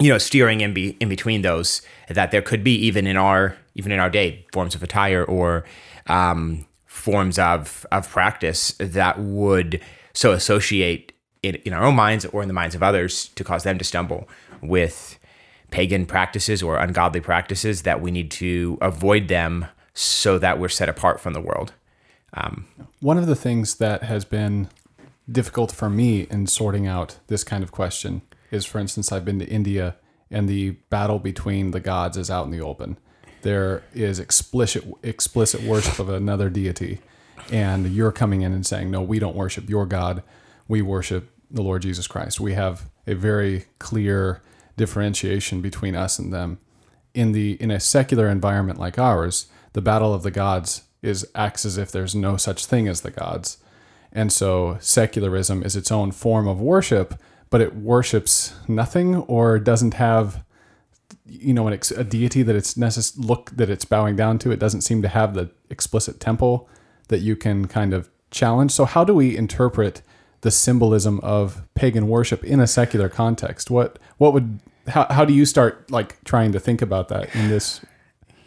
you 0.00 0.08
know, 0.08 0.18
steering 0.18 0.60
in 0.60 0.74
be 0.74 0.96
in 1.00 1.08
between 1.08 1.42
those 1.42 1.82
that 2.08 2.30
there 2.30 2.42
could 2.42 2.64
be 2.64 2.74
even 2.74 3.06
in 3.06 3.16
our 3.16 3.56
even 3.74 3.92
in 3.92 3.98
our 3.98 4.10
day 4.10 4.46
forms 4.52 4.74
of 4.74 4.82
attire 4.82 5.24
or 5.24 5.64
um, 6.06 6.66
forms 6.86 7.38
of 7.38 7.86
of 7.92 8.08
practice 8.08 8.72
that 8.78 9.18
would 9.18 9.80
so 10.12 10.32
associate 10.32 11.12
in, 11.42 11.56
in 11.56 11.72
our 11.72 11.84
own 11.84 11.94
minds 11.94 12.24
or 12.26 12.42
in 12.42 12.48
the 12.48 12.54
minds 12.54 12.74
of 12.74 12.82
others 12.82 13.28
to 13.34 13.44
cause 13.44 13.62
them 13.62 13.78
to 13.78 13.84
stumble 13.84 14.28
with 14.62 15.18
pagan 15.70 16.06
practices 16.06 16.62
or 16.62 16.78
ungodly 16.78 17.20
practices 17.20 17.82
that 17.82 18.00
we 18.00 18.10
need 18.10 18.30
to 18.30 18.78
avoid 18.80 19.28
them 19.28 19.66
so 19.92 20.38
that 20.38 20.58
we're 20.58 20.68
set 20.68 20.88
apart 20.88 21.20
from 21.20 21.32
the 21.32 21.40
world. 21.40 21.72
Um, 22.34 22.66
One 23.00 23.18
of 23.18 23.26
the 23.26 23.36
things 23.36 23.76
that 23.76 24.04
has 24.04 24.24
been 24.24 24.68
difficult 25.30 25.72
for 25.72 25.88
me 25.88 26.22
in 26.30 26.46
sorting 26.46 26.86
out 26.86 27.18
this 27.28 27.44
kind 27.44 27.62
of 27.62 27.72
question 27.72 28.22
is, 28.54 28.64
for 28.64 28.78
instance, 28.78 29.12
I've 29.12 29.24
been 29.24 29.40
to 29.40 29.48
India 29.48 29.96
and 30.30 30.48
the 30.48 30.70
battle 30.90 31.18
between 31.18 31.72
the 31.72 31.80
gods 31.80 32.16
is 32.16 32.30
out 32.30 32.46
in 32.46 32.50
the 32.50 32.60
open. 32.60 32.98
There 33.42 33.82
is 33.92 34.18
explicit 34.18 34.84
explicit 35.02 35.62
worship 35.62 35.98
of 35.98 36.08
another 36.08 36.48
deity, 36.48 37.00
and 37.52 37.92
you're 37.92 38.12
coming 38.12 38.40
in 38.40 38.52
and 38.52 38.64
saying, 38.64 38.90
"No, 38.90 39.02
we 39.02 39.18
don't 39.18 39.36
worship 39.36 39.68
your 39.68 39.84
God. 39.84 40.22
We 40.66 40.80
worship 40.80 41.30
the 41.50 41.62
Lord 41.62 41.82
Jesus 41.82 42.06
Christ." 42.06 42.40
We 42.40 42.54
have 42.54 42.88
a 43.06 43.14
very 43.14 43.66
clear 43.78 44.40
differentiation 44.76 45.60
between 45.60 45.94
us 45.94 46.18
and 46.18 46.32
them. 46.32 46.58
In 47.12 47.32
the 47.32 47.52
in 47.60 47.70
a 47.70 47.80
secular 47.80 48.28
environment 48.28 48.80
like 48.80 48.98
ours, 48.98 49.46
the 49.74 49.82
battle 49.82 50.14
of 50.14 50.22
the 50.22 50.30
gods 50.30 50.82
is 51.02 51.26
acts 51.34 51.66
as 51.66 51.76
if 51.76 51.92
there's 51.92 52.14
no 52.14 52.38
such 52.38 52.64
thing 52.64 52.88
as 52.88 53.02
the 53.02 53.10
gods. 53.10 53.58
And 54.10 54.32
so 54.32 54.78
secularism 54.80 55.62
is 55.62 55.76
its 55.76 55.92
own 55.92 56.12
form 56.12 56.48
of 56.48 56.60
worship, 56.60 57.20
but 57.54 57.60
it 57.60 57.76
worships 57.76 58.52
nothing 58.66 59.14
or 59.14 59.60
doesn't 59.60 59.94
have 59.94 60.42
you 61.24 61.54
know 61.54 61.68
an 61.68 61.72
ex- 61.72 61.92
a 61.92 62.02
deity 62.02 62.42
that 62.42 62.56
it's 62.56 62.74
necess- 62.74 63.16
look 63.16 63.52
that 63.54 63.70
it's 63.70 63.84
bowing 63.84 64.16
down 64.16 64.40
to. 64.40 64.50
It 64.50 64.58
doesn't 64.58 64.80
seem 64.80 65.02
to 65.02 65.08
have 65.08 65.34
the 65.34 65.50
explicit 65.70 66.18
temple 66.18 66.68
that 67.10 67.20
you 67.20 67.36
can 67.36 67.68
kind 67.68 67.94
of 67.94 68.10
challenge. 68.32 68.72
So 68.72 68.84
how 68.86 69.04
do 69.04 69.14
we 69.14 69.36
interpret 69.36 70.02
the 70.40 70.50
symbolism 70.50 71.20
of 71.20 71.62
pagan 71.76 72.08
worship 72.08 72.42
in 72.42 72.58
a 72.58 72.66
secular 72.66 73.08
context. 73.08 73.70
What 73.70 74.00
what 74.18 74.32
would 74.32 74.58
how 74.88 75.06
how 75.08 75.24
do 75.24 75.32
you 75.32 75.46
start 75.46 75.88
like 75.92 76.24
trying 76.24 76.50
to 76.50 76.58
think 76.58 76.82
about 76.82 77.06
that 77.10 77.32
in 77.36 77.50
this 77.50 77.80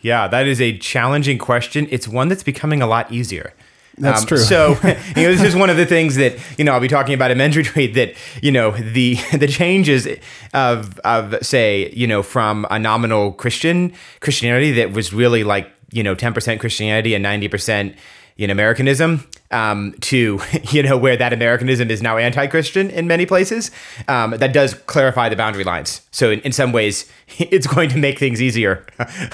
Yeah, 0.01 0.27
that 0.27 0.47
is 0.47 0.59
a 0.59 0.77
challenging 0.77 1.37
question. 1.37 1.87
It's 1.89 2.09
one 2.09 2.27
that's 2.27 2.43
becoming 2.43 2.81
a 2.81 2.87
lot 2.87 3.09
easier. 3.09 3.53
That's 3.97 4.25
true. 4.25 4.37
So, 4.37 4.69
you 5.15 5.23
know, 5.23 5.31
this 5.33 5.43
is 5.43 5.55
one 5.55 5.69
of 5.69 5.77
the 5.77 5.85
things 5.85 6.15
that 6.15 6.37
you 6.57 6.63
know 6.63 6.73
I'll 6.73 6.79
be 6.79 6.87
talking 6.87 7.13
about 7.13 7.31
in 7.31 7.37
men's 7.37 7.57
retreat. 7.57 7.95
That 7.95 8.13
you 8.41 8.51
know 8.51 8.71
the 8.71 9.15
the 9.33 9.47
changes 9.47 10.07
of 10.53 10.99
of 10.99 11.35
say 11.45 11.91
you 11.91 12.07
know 12.07 12.21
from 12.21 12.65
a 12.69 12.79
nominal 12.79 13.31
Christian 13.33 13.93
Christianity 14.19 14.71
that 14.73 14.91
was 14.91 15.13
really 15.13 15.43
like 15.43 15.71
you 15.91 16.03
know 16.03 16.15
ten 16.15 16.33
percent 16.33 16.59
Christianity 16.59 17.15
and 17.15 17.23
ninety 17.23 17.47
percent 17.47 17.95
you 18.35 18.45
know 18.45 18.51
Americanism 18.51 19.27
um, 19.51 19.93
to 20.01 20.39
you 20.71 20.83
know 20.83 20.97
where 20.97 21.17
that 21.17 21.33
Americanism 21.33 21.89
is 21.89 22.01
now 22.01 22.17
anti-Christian 22.17 22.89
in 22.91 23.07
many 23.07 23.25
places. 23.25 23.71
Um, 24.07 24.31
that 24.31 24.53
does 24.53 24.73
clarify 24.73 25.29
the 25.29 25.35
boundary 25.35 25.63
lines. 25.63 26.01
So 26.11 26.31
in, 26.31 26.39
in 26.41 26.51
some 26.51 26.71
ways, 26.71 27.11
it's 27.39 27.67
going 27.67 27.89
to 27.89 27.97
make 27.97 28.19
things 28.19 28.41
easier. 28.41 28.85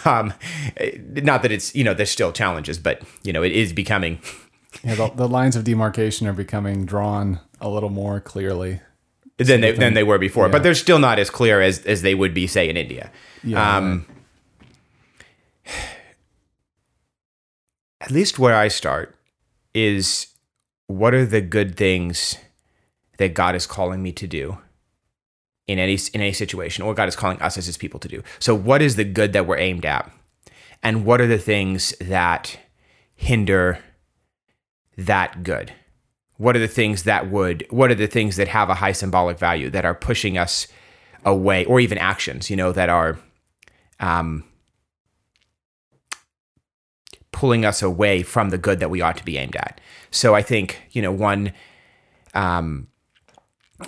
um, 0.05 0.33
not 1.15 1.41
that 1.41 1.51
it's 1.51 1.75
you 1.75 1.83
know 1.83 1.93
there's 1.93 2.11
still 2.11 2.31
challenges, 2.31 2.79
but 2.79 3.01
you 3.23 3.33
know 3.33 3.43
it 3.43 3.51
is 3.51 3.73
becoming 3.73 4.19
Yeah, 4.83 4.95
the, 4.95 5.09
the 5.09 5.27
lines 5.29 5.55
of 5.55 5.63
demarcation 5.63 6.27
are 6.27 6.33
becoming 6.33 6.85
drawn 6.85 7.39
a 7.61 7.69
little 7.69 7.89
more 7.89 8.19
clearly. 8.19 8.81
than 9.37 9.61
they, 9.61 9.71
than 9.71 9.93
they 9.93 10.03
were 10.03 10.17
before, 10.19 10.45
Yeah. 10.47 10.51
but 10.51 10.63
they're 10.63 10.75
still 10.75 10.99
not 10.99 11.19
as 11.19 11.29
clear 11.29 11.61
as, 11.61 11.79
as 11.85 12.01
they 12.01 12.13
would 12.15 12.33
be, 12.33 12.47
say, 12.47 12.69
in 12.69 12.75
India. 12.77 13.11
Yeah, 13.43 13.77
um, 13.77 14.05
At 18.01 18.11
least 18.11 18.37
where 18.37 18.55
I 18.55 18.67
start 18.67 19.15
is 19.73 20.27
what 20.87 21.13
are 21.13 21.25
the 21.25 21.41
good 21.41 21.75
things 21.77 22.35
that 23.17 23.33
God 23.33 23.55
is 23.55 23.65
calling 23.65 24.03
me 24.03 24.11
to 24.13 24.27
do 24.27 24.57
in 25.67 25.79
any 25.79 25.93
in 26.13 26.19
any 26.19 26.33
situation, 26.33 26.83
or 26.83 26.93
God 26.93 27.07
is 27.07 27.15
calling 27.15 27.41
us 27.41 27.57
as 27.57 27.65
His 27.65 27.77
people 27.77 27.99
to 28.01 28.09
do. 28.09 28.21
So, 28.39 28.53
what 28.53 28.81
is 28.81 28.97
the 28.97 29.05
good 29.05 29.31
that 29.31 29.47
we're 29.47 29.57
aimed 29.57 29.85
at, 29.85 30.11
and 30.81 31.05
what 31.05 31.21
are 31.21 31.27
the 31.27 31.37
things 31.37 31.93
that 32.01 32.59
hinder 33.15 33.79
that 34.97 35.43
good? 35.43 35.73
What 36.37 36.55
are 36.55 36.59
the 36.59 36.67
things 36.67 37.03
that 37.03 37.29
would? 37.29 37.65
What 37.69 37.91
are 37.91 37.95
the 37.95 38.07
things 38.07 38.35
that 38.37 38.47
have 38.47 38.69
a 38.69 38.75
high 38.75 38.91
symbolic 38.91 39.37
value 39.37 39.69
that 39.69 39.85
are 39.85 39.95
pushing 39.95 40.37
us 40.37 40.67
away, 41.25 41.65
or 41.65 41.79
even 41.79 41.97
actions, 41.97 42.49
you 42.49 42.55
know, 42.55 42.71
that 42.71 42.89
are 42.89 43.17
um, 43.99 44.43
pulling 47.31 47.65
us 47.65 47.81
away 47.81 48.23
from 48.23 48.49
the 48.49 48.57
good 48.57 48.79
that 48.79 48.89
we 48.89 49.01
ought 49.01 49.17
to 49.17 49.23
be 49.23 49.37
aimed 49.37 49.55
at. 49.55 49.79
So 50.11 50.35
I 50.35 50.41
think, 50.41 50.81
you 50.91 51.01
know, 51.01 51.11
one, 51.11 51.53
um, 52.33 52.87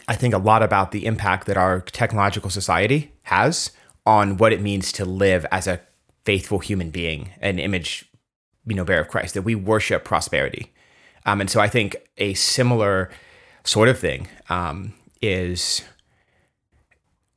I 0.07 0.15
think 0.15 0.33
a 0.33 0.37
lot 0.39 0.63
about 0.63 0.91
the 0.91 1.05
impact 1.05 1.47
that 1.47 1.57
our 1.57 1.81
technological 1.81 2.49
society 2.49 3.13
has 3.23 3.71
on 4.05 4.37
what 4.37 4.53
it 4.53 4.61
means 4.61 4.91
to 4.93 5.05
live 5.05 5.45
as 5.51 5.67
a 5.67 5.81
faithful 6.25 6.59
human 6.59 6.89
being, 6.89 7.31
an 7.41 7.59
image, 7.59 8.09
you 8.65 8.75
know, 8.75 8.83
bearer 8.83 9.01
of 9.01 9.07
Christ, 9.09 9.33
that 9.33 9.43
we 9.43 9.55
worship 9.55 10.03
prosperity. 10.03 10.71
Um, 11.25 11.41
and 11.41 11.49
so 11.49 11.59
I 11.59 11.67
think 11.67 11.95
a 12.17 12.33
similar 12.35 13.09
sort 13.63 13.89
of 13.89 13.97
thing 13.99 14.27
um, 14.49 14.93
is 15.21 15.83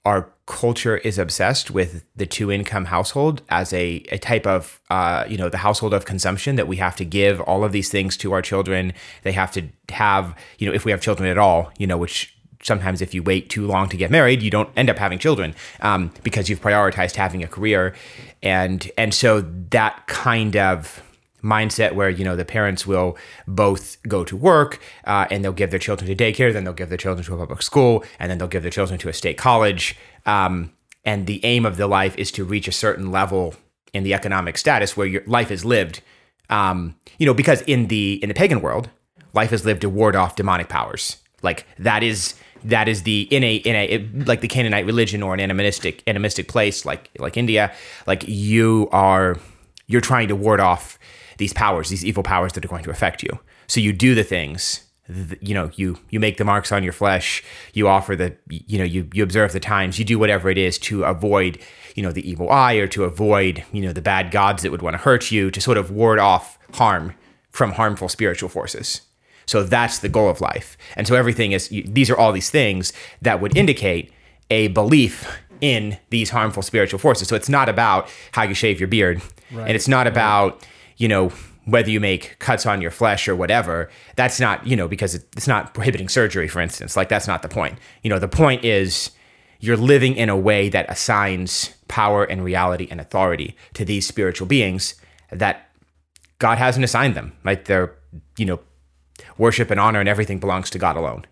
our 0.05 0.31
culture 0.47 0.97
is 0.97 1.19
obsessed 1.19 1.71
with 1.71 2.05
the 2.17 2.25
two 2.25 2.51
income 2.51 2.87
household 2.87 3.43
as 3.51 3.73
a, 3.75 4.03
a 4.11 4.19
type 4.19 4.47
of 4.47 4.81
uh, 4.89 5.25
you 5.29 5.37
know 5.37 5.49
the 5.51 5.59
household 5.59 5.93
of 5.93 6.07
consumption 6.07 6.57
that 6.57 6.67
we 6.67 6.77
have 6.77 6.97
to 6.97 7.05
give 7.05 7.41
all 7.43 7.63
of 7.65 7.73
these 7.73 7.91
things 7.91 8.17
to 8.17 8.33
our 8.33 8.41
children. 8.41 8.93
They 9.23 9.33
have 9.33 9.53
to 9.53 9.69
have 9.91 10.35
you 10.59 10.67
know 10.67 10.75
if 10.75 10.85
we 10.85 10.91
have 10.91 11.01
children 11.01 11.29
at 11.29 11.37
all 11.37 11.71
you 11.79 11.87
know 11.87 11.99
which 11.99 12.35
sometimes 12.63 13.03
if 13.03 13.15
you 13.15 13.23
wait 13.23 13.51
too 13.51 13.67
long 13.67 13.89
to 13.89 13.97
get 13.97 14.11
married 14.11 14.43
you 14.43 14.51
don't 14.51 14.69
end 14.77 14.91
up 14.91 14.99
having 14.99 15.19
children 15.19 15.55
um, 15.81 16.11
because 16.25 16.49
you've 16.49 16.61
prioritized 16.61 17.17
having 17.17 17.43
a 17.43 17.49
career. 17.49 17.95
And 18.43 18.91
and 18.97 19.13
so 19.13 19.43
that 19.71 20.07
kind 20.07 20.57
of 20.57 21.03
mindset 21.43 21.93
where 21.93 22.11
you 22.11 22.25
know 22.25 22.37
the 22.37 22.45
parents 22.45 22.87
will 22.87 23.17
both 23.47 23.97
go 24.09 24.25
to 24.25 24.37
work 24.37 24.81
uh, 25.05 25.27
and 25.31 25.45
they'll 25.45 25.53
give 25.53 25.71
their 25.71 25.79
children 25.79 26.09
to 26.09 26.17
daycare 26.17 26.53
then 26.53 26.65
they'll 26.65 26.73
give 26.73 26.89
their 26.89 26.99
children 26.99 27.25
to 27.25 27.35
a 27.35 27.39
public 27.39 27.63
school 27.63 28.05
and 28.19 28.31
then 28.31 28.39
they'll 28.39 28.49
give 28.49 28.63
their 28.63 28.71
children 28.71 28.99
to 28.99 29.09
a 29.09 29.13
state 29.13 29.39
college. 29.39 29.97
Um, 30.27 30.73
and 31.05 31.27
the 31.27 31.45
aim 31.45 31.65
of 31.65 31.77
the 31.77 31.87
life 31.87 32.17
is 32.19 32.31
to 32.33 32.45
reach 32.45 32.69
a 32.69 32.73
certain 32.73 33.11
level 33.11 33.55
in 33.93 34.03
the 34.03 34.15
economic 34.15 34.59
status 34.59 34.97
where 34.97 35.07
your 35.07 35.23
life 35.27 35.51
is 35.51 35.65
lived 35.65 36.03
um, 36.51 36.95
you 37.19 37.27
know 37.27 37.35
because 37.35 37.63
in 37.63 37.87
the 37.87 38.23
in 38.23 38.29
the 38.29 38.35
pagan 38.35 38.61
world 38.61 38.91
life 39.35 39.53
is 39.53 39.65
lived 39.65 39.83
to 39.83 39.89
ward 39.89 40.17
off 40.17 40.37
demonic 40.37 40.69
powers. 40.69 41.17
Like 41.43 41.67
that 41.79 42.03
is 42.03 42.35
that 42.65 42.89
is 42.89 43.03
the 43.05 43.23
in 43.31 43.45
a 43.45 43.57
in 43.57 43.77
a 43.77 44.25
like 44.25 44.41
the 44.41 44.49
Canaanite 44.49 44.87
religion 44.87 45.23
or 45.23 45.35
an 45.35 45.41
animistic 45.41 46.03
animistic 46.07 46.49
place 46.49 46.85
like 46.85 47.11
like 47.19 47.37
India 47.37 47.73
like 48.07 48.25
you 48.27 48.89
are 48.91 49.37
you're 49.89 50.01
trying 50.01 50.29
to 50.29 50.37
ward 50.37 50.61
off 50.61 50.99
these 51.39 51.53
powers 51.53 51.89
these 51.89 52.05
evil 52.05 52.23
powers 52.23 52.53
that 52.53 52.65
are 52.65 52.69
going 52.69 52.85
to 52.85 52.91
affect 52.91 53.23
you 53.23 53.39
so 53.67 53.81
you 53.81 53.93
do 53.93 54.15
the 54.15 54.25
things 54.25 54.85
you 55.41 55.55
know 55.55 55.71
you 55.75 55.99
you 56.11 56.21
make 56.21 56.37
the 56.37 56.45
marks 56.45 56.71
on 56.71 56.85
your 56.85 56.93
flesh 56.93 57.43
you 57.73 57.89
offer 57.89 58.15
the 58.15 58.37
you 58.49 58.79
know 58.79 58.85
you 58.85 59.09
you 59.13 59.23
observe 59.23 59.53
the 59.53 59.61
times 59.61 59.99
you 59.99 60.05
do 60.05 60.19
whatever 60.19 60.51
it 60.51 60.59
is 60.59 60.79
to 60.79 61.03
avoid 61.05 61.59
you 61.97 62.03
know 62.03 62.13
the 62.13 62.29
evil 62.29 62.51
eye 62.51 62.75
or 62.75 62.87
to 62.87 63.05
avoid 63.05 63.65
you 63.73 63.81
know 63.81 63.93
the 63.93 64.03
bad 64.03 64.31
gods 64.31 64.63
that 64.63 64.71
would 64.71 64.83
want 64.83 64.95
to 64.95 64.99
hurt 64.99 65.31
you 65.31 65.51
to 65.51 65.61
sort 65.61 65.79
of 65.79 65.91
ward 65.91 66.19
off 66.19 66.59
harm 66.75 67.15
from 67.51 67.73
harmful 67.73 68.09
spiritual 68.09 68.49
forces 68.51 69.01
so 69.49 69.63
that's 69.63 70.01
the 70.01 70.11
goal 70.11 70.29
of 70.29 70.43
life. 70.43 70.77
And 70.95 71.07
so 71.07 71.15
everything 71.15 71.53
is, 71.53 71.69
these 71.69 72.11
are 72.11 72.17
all 72.17 72.33
these 72.33 72.51
things 72.51 72.93
that 73.23 73.41
would 73.41 73.57
indicate 73.57 74.13
a 74.51 74.69
belief 74.69 75.41
in 75.61 75.99
these 76.11 76.31
harmful 76.31 76.63
spiritual 76.63 76.99
forces. 76.99 77.29
So 77.29 77.37
it's 77.37 77.49
not 77.49 77.69
about 77.69 78.09
how 78.33 78.43
you 78.43 78.55
shave 78.55 78.81
your 78.81 78.89
beard. 78.89 79.23
And 79.51 79.71
it's 79.71 79.89
not 79.89 80.07
about, 80.07 80.67
you 80.97 81.09
know, 81.09 81.33
whether 81.65 81.91
you 81.91 82.01
make 82.01 82.39
cuts 82.39 82.65
on 82.65 82.81
your 82.81 82.91
flesh 82.91 83.29
or 83.29 83.37
whatever. 83.37 83.91
That's 84.17 84.41
not, 84.41 84.67
you 84.67 84.75
know, 84.75 84.89
because 84.89 85.15
it's 85.15 85.47
not 85.47 85.75
prohibiting 85.75 86.09
surgery, 86.09 86.49
for 86.49 86.61
instance. 86.61 86.97
Like 86.97 87.09
that's 87.09 87.27
not 87.29 87.43
the 87.43 87.49
point. 87.49 87.79
You 88.03 88.11
know, 88.11 88.19
the 88.19 88.29
point 88.29 88.65
is 88.65 89.11
you're 89.61 89.77
living 89.77 90.17
in 90.17 90.29
a 90.29 90.37
way 90.37 90.69
that 90.69 90.91
assigns 90.91 91.75
power 91.89 92.25
and 92.25 92.45
reality 92.45 92.89
and 92.91 93.01
authority 93.01 93.57
to 93.75 93.85
these 93.85 94.07
spiritual 94.07 94.47
beings 94.47 94.95
that 95.31 95.71
God 96.39 96.59
hasn't 96.59 96.85
assigned 96.85 97.15
them. 97.15 97.33
Like 97.45 97.67
they're, 97.67 97.95
you 98.37 98.47
know, 98.47 98.61
worship 99.37 99.71
and 99.71 99.81
honor 99.81 100.01
and 100.01 100.09
everything 100.09 100.39
belongs 100.39 100.71
to 100.71 100.79
God 100.79 100.97
alone. 100.97 101.27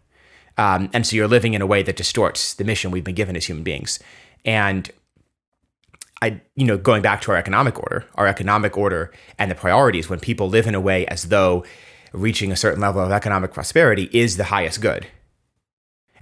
Um, 0.58 0.90
and 0.92 1.06
so 1.06 1.16
you're 1.16 1.28
living 1.28 1.54
in 1.54 1.62
a 1.62 1.66
way 1.66 1.82
that 1.82 1.96
distorts 1.96 2.54
the 2.54 2.64
mission 2.64 2.90
we've 2.90 3.04
been 3.04 3.14
given 3.14 3.36
as 3.36 3.46
human 3.46 3.62
beings. 3.62 3.98
And 4.44 4.90
I, 6.22 6.40
you 6.54 6.64
know, 6.64 6.78
going 6.78 7.02
back 7.02 7.20
to 7.22 7.32
our 7.32 7.36
economic 7.36 7.78
order, 7.78 8.06
our 8.14 8.26
economic 8.26 8.78
order 8.78 9.12
and 9.38 9.50
the 9.50 9.54
priorities, 9.54 10.08
when 10.08 10.18
people 10.18 10.48
live 10.48 10.66
in 10.66 10.74
a 10.74 10.80
way 10.80 11.06
as 11.06 11.24
though 11.24 11.64
reaching 12.12 12.50
a 12.50 12.56
certain 12.56 12.80
level 12.80 13.02
of 13.02 13.12
economic 13.12 13.52
prosperity 13.52 14.08
is 14.12 14.38
the 14.38 14.44
highest 14.44 14.80
good, 14.80 15.06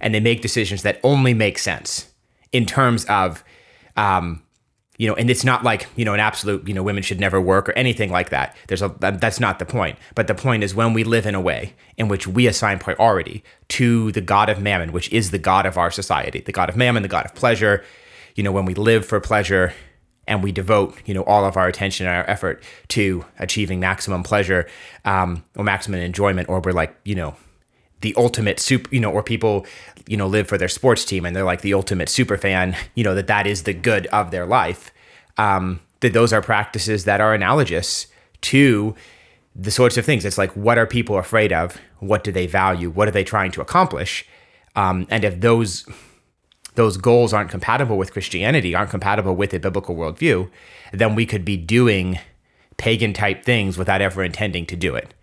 and 0.01 0.13
they 0.13 0.19
make 0.19 0.41
decisions 0.41 0.81
that 0.81 0.99
only 1.03 1.33
make 1.33 1.57
sense 1.57 2.13
in 2.51 2.65
terms 2.65 3.05
of, 3.05 3.43
um, 3.95 4.43
you 4.97 5.07
know, 5.07 5.15
and 5.15 5.29
it's 5.29 5.43
not 5.43 5.63
like 5.63 5.87
you 5.95 6.05
know 6.05 6.13
an 6.13 6.19
absolute, 6.19 6.67
you 6.67 6.73
know, 6.73 6.83
women 6.83 7.03
should 7.03 7.19
never 7.19 7.39
work 7.41 7.69
or 7.69 7.73
anything 7.73 8.11
like 8.11 8.29
that. 8.29 8.55
There's 8.67 8.81
a 8.81 8.95
that's 8.99 9.39
not 9.39 9.59
the 9.59 9.65
point. 9.65 9.97
But 10.15 10.27
the 10.27 10.35
point 10.35 10.63
is 10.63 10.73
when 10.73 10.93
we 10.93 11.03
live 11.03 11.25
in 11.25 11.35
a 11.35 11.41
way 11.41 11.73
in 11.97 12.07
which 12.07 12.27
we 12.27 12.47
assign 12.47 12.79
priority 12.79 13.43
to 13.69 14.11
the 14.13 14.21
god 14.21 14.49
of 14.49 14.61
mammon, 14.61 14.91
which 14.91 15.11
is 15.11 15.31
the 15.31 15.39
god 15.39 15.65
of 15.65 15.77
our 15.77 15.91
society, 15.91 16.41
the 16.41 16.51
god 16.51 16.69
of 16.69 16.75
mammon, 16.75 17.03
the 17.03 17.09
god 17.09 17.25
of 17.25 17.35
pleasure. 17.35 17.83
You 18.35 18.43
know, 18.43 18.51
when 18.51 18.65
we 18.65 18.73
live 18.73 19.05
for 19.05 19.19
pleasure 19.19 19.73
and 20.27 20.43
we 20.43 20.51
devote, 20.51 20.97
you 21.05 21.13
know, 21.13 21.23
all 21.23 21.45
of 21.45 21.55
our 21.55 21.67
attention 21.67 22.07
and 22.07 22.15
our 22.15 22.29
effort 22.29 22.63
to 22.89 23.23
achieving 23.39 23.79
maximum 23.79 24.23
pleasure 24.23 24.67
um, 25.05 25.43
or 25.55 25.63
maximum 25.63 25.99
enjoyment, 25.99 26.49
or 26.49 26.59
we're 26.59 26.71
like, 26.71 26.95
you 27.05 27.15
know, 27.15 27.35
the 28.05 28.13
ultimate 28.17 28.59
super, 28.59 28.87
you 28.93 28.99
know, 28.99 29.11
or 29.11 29.23
people, 29.23 29.65
you 30.07 30.15
know, 30.15 30.27
live 30.27 30.47
for 30.47 30.59
their 30.59 30.67
sports 30.67 31.03
team 31.03 31.25
and 31.25 31.35
they're 31.35 31.43
like 31.43 31.61
the 31.61 31.73
ultimate 31.73 32.07
super 32.07 32.37
fan, 32.37 32.77
you 32.93 33.03
know, 33.03 33.15
that 33.15 33.25
that 33.25 33.47
is 33.47 33.63
the 33.63 33.73
good 33.73 34.05
of 34.07 34.29
their 34.29 34.45
life. 34.45 34.93
Um, 35.37 35.79
that 36.01 36.13
those 36.13 36.31
are 36.31 36.41
practices 36.41 37.05
that 37.05 37.19
are 37.19 37.33
analogous 37.33 38.05
to 38.41 38.93
the 39.55 39.71
sorts 39.71 39.97
of 39.97 40.05
things. 40.05 40.23
It's 40.23 40.37
like, 40.37 40.55
what 40.55 40.77
are 40.77 40.85
people 40.85 41.17
afraid 41.17 41.51
of? 41.51 41.79
What 41.99 42.23
do 42.23 42.31
they 42.31 42.45
value? 42.45 42.91
What 42.91 43.07
are 43.07 43.11
they 43.11 43.23
trying 43.23 43.51
to 43.53 43.61
accomplish? 43.61 44.23
Um, 44.75 45.07
and 45.09 45.23
if 45.23 45.41
those 45.41 45.85
those 46.75 46.97
goals 46.97 47.33
aren't 47.33 47.49
compatible 47.49 47.97
with 47.97 48.11
Christianity, 48.11 48.75
aren't 48.75 48.91
compatible 48.91 49.33
with 49.33 49.53
a 49.53 49.59
biblical 49.59 49.95
worldview, 49.95 50.51
then 50.91 51.15
we 51.15 51.25
could 51.25 51.45
be 51.45 51.57
doing 51.57 52.19
pagan 52.77 53.13
type 53.13 53.43
things 53.45 53.77
without 53.77 54.01
ever 54.01 54.23
intending 54.23 54.65
to 54.67 54.75
do 54.75 54.93
it. 54.93 55.13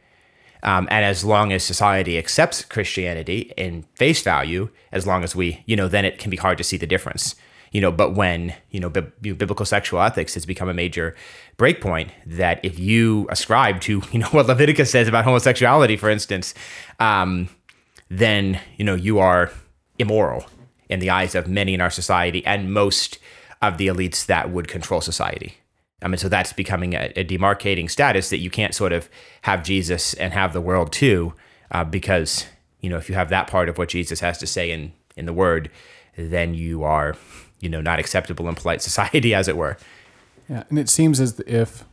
Um, 0.62 0.86
and 0.90 1.04
as 1.04 1.24
long 1.24 1.52
as 1.52 1.64
society 1.64 2.16
accepts 2.18 2.64
Christianity 2.64 3.52
in 3.56 3.82
face 3.94 4.22
value, 4.22 4.68
as 4.92 5.06
long 5.06 5.24
as 5.24 5.34
we, 5.34 5.62
you 5.66 5.74
know, 5.74 5.88
then 5.88 6.04
it 6.04 6.18
can 6.18 6.30
be 6.30 6.36
hard 6.36 6.58
to 6.58 6.64
see 6.64 6.76
the 6.76 6.86
difference. 6.86 7.34
You 7.72 7.80
know, 7.80 7.90
but 7.90 8.14
when 8.14 8.54
you 8.70 8.80
know 8.80 8.90
bi- 8.90 9.00
biblical 9.22 9.64
sexual 9.64 10.02
ethics 10.02 10.34
has 10.34 10.44
become 10.44 10.68
a 10.68 10.74
major 10.74 11.16
breakpoint, 11.56 12.10
that 12.26 12.60
if 12.62 12.78
you 12.78 13.26
ascribe 13.30 13.80
to, 13.82 14.02
you 14.12 14.18
know, 14.18 14.28
what 14.28 14.46
Leviticus 14.46 14.90
says 14.90 15.08
about 15.08 15.24
homosexuality, 15.24 15.96
for 15.96 16.10
instance, 16.10 16.54
um, 17.00 17.48
then 18.10 18.60
you 18.76 18.84
know 18.84 18.94
you 18.94 19.18
are 19.18 19.50
immoral 19.98 20.46
in 20.88 21.00
the 21.00 21.10
eyes 21.10 21.34
of 21.34 21.48
many 21.48 21.72
in 21.72 21.80
our 21.80 21.90
society 21.90 22.44
and 22.44 22.72
most 22.72 23.18
of 23.62 23.78
the 23.78 23.86
elites 23.86 24.26
that 24.26 24.50
would 24.50 24.68
control 24.68 25.00
society. 25.00 25.54
I 26.02 26.08
mean, 26.08 26.18
so 26.18 26.28
that's 26.28 26.52
becoming 26.52 26.94
a, 26.94 27.12
a 27.16 27.24
demarcating 27.24 27.90
status 27.90 28.30
that 28.30 28.38
you 28.38 28.50
can't 28.50 28.74
sort 28.74 28.92
of 28.92 29.08
have 29.42 29.62
Jesus 29.62 30.14
and 30.14 30.32
have 30.32 30.52
the 30.52 30.60
world 30.60 30.92
too, 30.92 31.34
uh, 31.70 31.84
because 31.84 32.46
you 32.80 32.90
know 32.90 32.96
if 32.96 33.08
you 33.08 33.14
have 33.14 33.28
that 33.30 33.46
part 33.46 33.68
of 33.68 33.78
what 33.78 33.88
Jesus 33.88 34.20
has 34.20 34.38
to 34.38 34.46
say 34.46 34.70
in 34.70 34.92
in 35.16 35.26
the 35.26 35.32
Word, 35.32 35.70
then 36.16 36.54
you 36.54 36.82
are, 36.82 37.16
you 37.60 37.68
know, 37.68 37.80
not 37.80 37.98
acceptable 37.98 38.48
in 38.48 38.54
polite 38.54 38.82
society, 38.88 39.34
as 39.34 39.48
it 39.48 39.56
were. 39.56 39.76
Yeah, 40.48 40.64
and 40.68 40.78
it 40.78 40.88
seems 40.88 41.20
as 41.20 41.38
if 41.40 41.84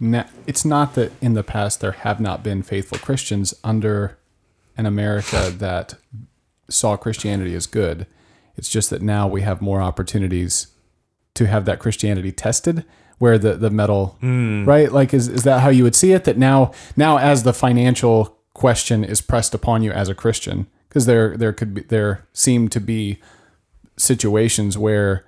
na- 0.00 0.28
it's 0.46 0.64
not 0.64 0.94
that 0.94 1.12
in 1.20 1.34
the 1.34 1.42
past 1.42 1.80
there 1.80 1.92
have 1.92 2.20
not 2.20 2.42
been 2.42 2.62
faithful 2.62 2.98
Christians 2.98 3.54
under 3.64 4.18
an 4.76 4.86
America 4.86 5.50
that 5.58 5.94
saw 6.68 6.96
Christianity 6.96 7.54
as 7.54 7.66
good. 7.66 8.06
It's 8.56 8.68
just 8.68 8.90
that 8.90 9.02
now 9.02 9.28
we 9.28 9.42
have 9.42 9.60
more 9.60 9.82
opportunities 9.82 10.68
to 11.34 11.46
have 11.46 11.66
that 11.66 11.78
Christianity 11.78 12.32
tested 12.32 12.84
where 13.18 13.38
the 13.38 13.54
the 13.54 13.70
metal 13.70 14.16
right 14.66 14.92
like 14.92 15.14
is 15.14 15.28
is 15.28 15.44
that 15.44 15.60
how 15.60 15.68
you 15.68 15.82
would 15.82 15.94
see 15.94 16.12
it 16.12 16.24
that 16.24 16.36
now 16.36 16.72
now 16.96 17.18
as 17.18 17.42
the 17.42 17.52
financial 17.52 18.36
question 18.54 19.04
is 19.04 19.20
pressed 19.20 19.54
upon 19.54 19.82
you 19.82 19.92
as 19.92 20.08
a 20.08 20.14
Christian 20.14 20.66
because 20.88 21.06
there 21.06 21.36
there 21.36 21.52
could 21.52 21.74
be 21.74 21.82
there 21.82 22.26
seem 22.32 22.68
to 22.68 22.80
be 22.80 23.18
situations 23.96 24.76
where 24.76 25.24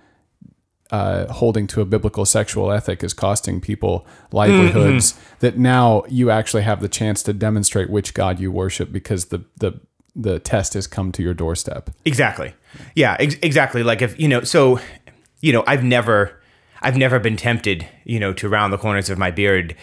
uh, 0.90 1.30
holding 1.32 1.66
to 1.66 1.82
a 1.82 1.84
biblical 1.84 2.24
sexual 2.24 2.72
ethic 2.72 3.04
is 3.04 3.12
costing 3.12 3.60
people 3.60 4.06
livelihoods. 4.32 5.18
That 5.40 5.58
now 5.58 6.04
you 6.08 6.30
actually 6.30 6.62
have 6.62 6.80
the 6.80 6.88
chance 6.88 7.22
to 7.24 7.32
demonstrate 7.34 7.90
which 7.90 8.14
God 8.14 8.40
you 8.40 8.50
worship 8.50 8.90
because 8.90 9.26
the 9.26 9.44
the 9.58 9.80
the 10.16 10.38
test 10.38 10.74
has 10.74 10.86
come 10.86 11.12
to 11.12 11.22
your 11.22 11.34
doorstep. 11.34 11.90
Exactly. 12.04 12.52
Yeah, 12.94 13.16
ex- 13.20 13.36
exactly. 13.40 13.82
Like 13.84 14.02
if, 14.02 14.18
you 14.18 14.26
know, 14.26 14.42
so, 14.42 14.80
you 15.40 15.52
know, 15.52 15.62
I've 15.66 15.84
never, 15.84 16.37
I've 16.82 16.96
never 16.96 17.18
been 17.18 17.36
tempted, 17.36 17.86
you 18.04 18.20
know, 18.20 18.32
to 18.34 18.48
round 18.48 18.72
the 18.72 18.78
corners 18.78 19.10
of 19.10 19.18
my 19.18 19.30
beard 19.30 19.76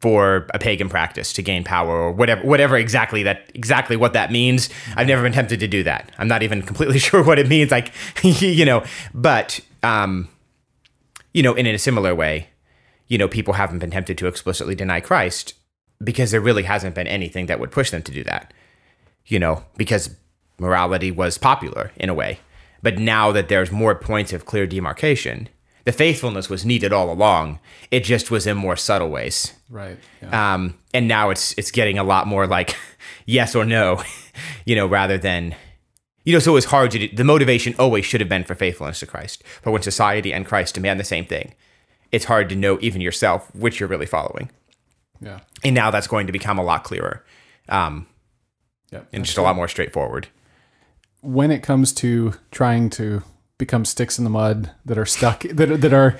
for 0.00 0.46
a 0.54 0.58
pagan 0.58 0.88
practice 0.88 1.32
to 1.34 1.42
gain 1.42 1.64
power 1.64 1.90
or 1.90 2.12
whatever, 2.12 2.42
whatever 2.42 2.76
exactly 2.76 3.22
that, 3.24 3.50
exactly 3.54 3.96
what 3.96 4.12
that 4.14 4.32
means. 4.32 4.68
I've 4.96 5.06
never 5.06 5.22
been 5.22 5.32
tempted 5.32 5.60
to 5.60 5.68
do 5.68 5.82
that. 5.84 6.10
I'm 6.18 6.28
not 6.28 6.42
even 6.42 6.62
completely 6.62 6.98
sure 7.08 7.22
what 7.22 7.38
it 7.38 7.48
means. 7.48 7.70
Like, 7.70 7.92
you 8.22 8.64
know, 8.64 8.84
but, 9.14 9.60
um, 9.82 10.28
you 11.32 11.42
know, 11.42 11.54
in 11.54 11.66
a 11.66 11.78
similar 11.78 12.14
way, 12.14 12.48
you 13.06 13.18
know, 13.18 13.28
people 13.28 13.54
haven't 13.54 13.78
been 13.78 13.90
tempted 13.90 14.18
to 14.18 14.26
explicitly 14.26 14.74
deny 14.74 15.00
Christ 15.00 15.54
because 16.02 16.30
there 16.30 16.40
really 16.40 16.62
hasn't 16.62 16.94
been 16.94 17.06
anything 17.06 17.46
that 17.46 17.58
would 17.58 17.70
push 17.70 17.90
them 17.90 18.02
to 18.02 18.12
do 18.12 18.22
that 18.24 18.52
you 19.28 19.38
know, 19.38 19.62
because 19.76 20.16
morality 20.58 21.10
was 21.10 21.38
popular 21.38 21.92
in 21.96 22.08
a 22.08 22.14
way. 22.14 22.40
But 22.82 22.98
now 22.98 23.30
that 23.32 23.48
there's 23.48 23.70
more 23.70 23.94
points 23.94 24.32
of 24.32 24.46
clear 24.46 24.66
demarcation, 24.66 25.48
the 25.88 25.92
faithfulness 25.92 26.50
was 26.50 26.66
needed 26.66 26.92
all 26.92 27.10
along. 27.10 27.58
It 27.90 28.00
just 28.04 28.30
was 28.30 28.46
in 28.46 28.58
more 28.58 28.76
subtle 28.76 29.08
ways. 29.08 29.54
Right. 29.70 29.96
Um, 30.30 30.74
and 30.92 31.08
now 31.08 31.30
it's 31.30 31.54
it's 31.56 31.70
getting 31.70 31.98
a 31.98 32.04
lot 32.04 32.26
more 32.26 32.46
like 32.46 32.76
yes 33.26 33.54
or 33.54 33.64
no, 33.64 34.02
you 34.66 34.76
know, 34.76 34.86
rather 34.86 35.16
than 35.16 35.54
you 36.24 36.34
know. 36.34 36.40
So 36.40 36.50
it 36.52 36.54
was 36.54 36.66
hard 36.66 36.90
to 36.90 36.98
do, 36.98 37.08
the 37.16 37.24
motivation 37.24 37.74
always 37.78 38.04
should 38.04 38.20
have 38.20 38.28
been 38.28 38.44
for 38.44 38.54
faithfulness 38.54 39.00
to 39.00 39.06
Christ. 39.06 39.42
But 39.62 39.72
when 39.72 39.80
society 39.82 40.30
and 40.32 40.44
Christ 40.44 40.74
demand 40.74 41.00
the 41.00 41.04
same 41.04 41.24
thing, 41.24 41.54
it's 42.12 42.26
hard 42.26 42.50
to 42.50 42.56
know 42.56 42.76
even 42.82 43.00
yourself 43.00 43.48
which 43.54 43.80
you're 43.80 43.88
really 43.88 44.06
following. 44.06 44.50
yeah. 45.22 45.40
And 45.64 45.74
now 45.74 45.90
that's 45.90 46.06
going 46.06 46.26
to 46.26 46.32
become 46.34 46.58
a 46.58 46.62
lot 46.64 46.84
clearer. 46.84 47.24
Um, 47.70 48.06
Yeah. 48.92 49.04
and 49.12 49.24
just 49.24 49.38
a 49.38 49.42
lot 49.42 49.56
more 49.56 49.68
straightforward. 49.68 50.28
when 51.22 51.50
it 51.50 51.62
comes 51.62 51.92
to 51.94 52.34
trying 52.50 52.90
to 52.90 53.22
become 53.58 53.84
sticks 53.84 54.18
in 54.18 54.24
the 54.24 54.30
mud 54.30 54.70
that 54.84 54.96
are 54.96 55.06
stuck 55.06 55.40
that 55.50 55.80
that 55.80 55.92
are 55.92 56.18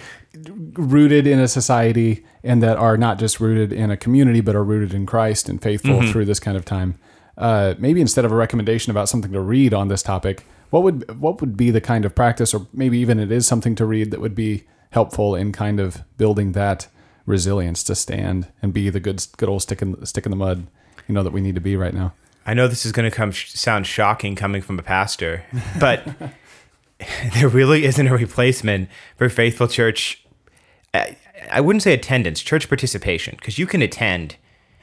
rooted 0.75 1.27
in 1.27 1.39
a 1.39 1.49
society 1.49 2.25
and 2.45 2.63
that 2.63 2.77
are 2.77 2.97
not 2.97 3.19
just 3.19 3.41
rooted 3.41 3.73
in 3.73 3.91
a 3.91 3.97
community 3.97 4.41
but 4.41 4.55
are 4.55 4.65
rooted 4.65 4.93
in 4.93 5.07
Christ 5.07 5.49
and 5.49 5.63
faithful 5.63 6.03
through 6.03 6.27
this 6.27 6.41
kind 6.41 6.57
of 6.57 6.65
time. 6.65 6.99
Uh, 7.37 7.75
maybe 7.79 8.01
instead 8.01 8.25
of 8.25 8.33
a 8.33 8.35
recommendation 8.35 8.91
about 8.91 9.09
something 9.09 9.33
to 9.33 9.41
read 9.41 9.73
on 9.73 9.89
this 9.89 10.03
topic, 10.03 10.45
what 10.71 10.83
would 10.83 11.21
what 11.21 11.41
would 11.41 11.57
be 11.57 11.71
the 11.71 11.81
kind 11.81 12.05
of 12.05 12.15
practice, 12.15 12.53
or 12.53 12.67
maybe 12.73 12.99
even 12.99 13.19
it 13.19 13.33
is 13.33 13.47
something 13.47 13.75
to 13.77 13.87
read 13.87 14.11
that 14.11 14.21
would 14.21 14.35
be 14.35 14.65
helpful 14.91 15.35
in 15.35 15.53
kind 15.53 15.81
of 15.81 16.03
building 16.17 16.53
that 16.53 16.89
resilience 17.27 17.85
to 17.85 17.95
stand 17.95 18.49
and 18.63 18.73
be 18.73 18.91
the 18.91 19.01
good 19.01 19.25
good 19.37 19.49
old 19.49 19.63
stick 19.63 19.81
in 19.81 20.05
stick 20.05 20.27
in 20.27 20.31
the 20.31 20.37
mud, 20.37 20.67
you 21.07 21.15
know 21.15 21.23
that 21.23 21.33
we 21.33 21.41
need 21.41 21.55
to 21.55 21.61
be 21.61 21.77
right 21.77 21.95
now. 21.95 22.13
I 22.45 22.55
know 22.55 22.67
this 22.67 22.87
is 22.87 22.93
going 22.93 23.09
to 23.09 23.15
come 23.15 23.33
sound 23.33 23.87
shocking 23.87 24.35
coming 24.35 24.63
from 24.63 24.79
a 24.79 24.83
pastor, 24.83 25.45
but 25.79 26.07
there 27.35 27.49
really 27.49 27.85
isn't 27.85 28.07
a 28.07 28.17
replacement 28.17 28.89
for 29.17 29.29
faithful 29.29 29.69
church. 29.69 30.25
I, 30.95 31.17
I 31.51 31.61
wouldn't 31.61 31.83
say 31.83 31.93
attendance, 31.93 32.41
church 32.41 32.69
participation, 32.69 33.37
because 33.39 33.59
you 33.59 33.67
can 33.67 33.83
attend 33.83 34.37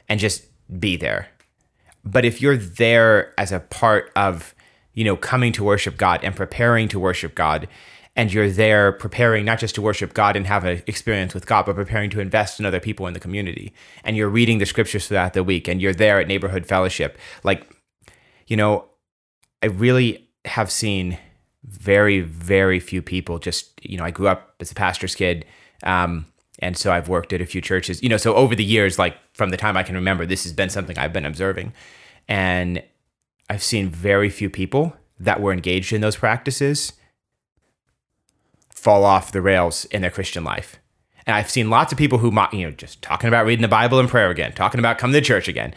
and 0.08 0.20
just 0.20 0.46
be 0.80 0.96
there. 0.96 1.28
But 2.04 2.24
if 2.24 2.40
you're 2.40 2.56
there 2.56 3.34
as 3.38 3.52
a 3.52 3.60
part 3.60 4.10
of, 4.14 4.54
you 4.94 5.04
know, 5.04 5.16
coming 5.16 5.52
to 5.52 5.64
worship 5.64 5.96
God 5.96 6.20
and 6.22 6.34
preparing 6.34 6.88
to 6.88 7.00
worship 7.00 7.34
God, 7.34 7.68
and 8.14 8.32
you're 8.32 8.50
there 8.50 8.92
preparing 8.92 9.44
not 9.44 9.58
just 9.58 9.74
to 9.74 9.82
worship 9.82 10.14
God 10.14 10.36
and 10.36 10.46
have 10.46 10.64
an 10.64 10.82
experience 10.86 11.34
with 11.34 11.44
God, 11.44 11.66
but 11.66 11.74
preparing 11.74 12.08
to 12.10 12.20
invest 12.20 12.58
in 12.58 12.64
other 12.64 12.80
people 12.80 13.06
in 13.06 13.12
the 13.12 13.20
community, 13.20 13.74
and 14.04 14.16
you're 14.16 14.28
reading 14.28 14.58
the 14.58 14.66
scriptures 14.66 15.08
throughout 15.08 15.34
the 15.34 15.44
week, 15.44 15.68
and 15.68 15.82
you're 15.82 15.92
there 15.92 16.20
at 16.20 16.26
neighborhood 16.26 16.66
fellowship, 16.66 17.18
like, 17.44 17.68
you 18.46 18.56
know, 18.56 18.86
I 19.62 19.66
really 19.66 20.28
have 20.44 20.70
seen 20.70 21.18
very, 21.66 22.20
very 22.20 22.80
few 22.80 23.02
people 23.02 23.38
just, 23.38 23.84
you 23.84 23.98
know, 23.98 24.04
I 24.04 24.10
grew 24.10 24.28
up 24.28 24.54
as 24.60 24.70
a 24.70 24.74
pastor's 24.74 25.14
kid. 25.14 25.44
Um, 25.82 26.26
and 26.60 26.76
so 26.76 26.92
I've 26.92 27.08
worked 27.08 27.32
at 27.32 27.40
a 27.40 27.46
few 27.46 27.60
churches, 27.60 28.02
you 28.02 28.08
know, 28.08 28.16
so 28.16 28.34
over 28.34 28.54
the 28.54 28.64
years, 28.64 28.98
like 28.98 29.16
from 29.34 29.50
the 29.50 29.56
time 29.56 29.76
I 29.76 29.82
can 29.82 29.94
remember, 29.94 30.24
this 30.24 30.44
has 30.44 30.52
been 30.52 30.70
something 30.70 30.96
I've 30.98 31.12
been 31.12 31.26
observing. 31.26 31.72
And 32.28 32.82
I've 33.50 33.62
seen 33.62 33.90
very 33.90 34.30
few 34.30 34.48
people 34.48 34.96
that 35.20 35.40
were 35.40 35.52
engaged 35.52 35.92
in 35.92 36.00
those 36.00 36.16
practices 36.16 36.92
fall 38.70 39.04
off 39.04 39.32
the 39.32 39.42
rails 39.42 39.84
in 39.86 40.02
their 40.02 40.10
Christian 40.10 40.44
life. 40.44 40.78
And 41.26 41.34
I've 41.34 41.50
seen 41.50 41.70
lots 41.70 41.92
of 41.92 41.98
people 41.98 42.18
who, 42.18 42.28
you 42.52 42.66
know, 42.66 42.70
just 42.70 43.02
talking 43.02 43.28
about 43.28 43.44
reading 43.44 43.62
the 43.62 43.68
Bible 43.68 43.98
and 43.98 44.08
prayer 44.08 44.30
again, 44.30 44.52
talking 44.52 44.78
about 44.78 44.98
coming 44.98 45.14
to 45.14 45.20
church 45.20 45.48
again. 45.48 45.74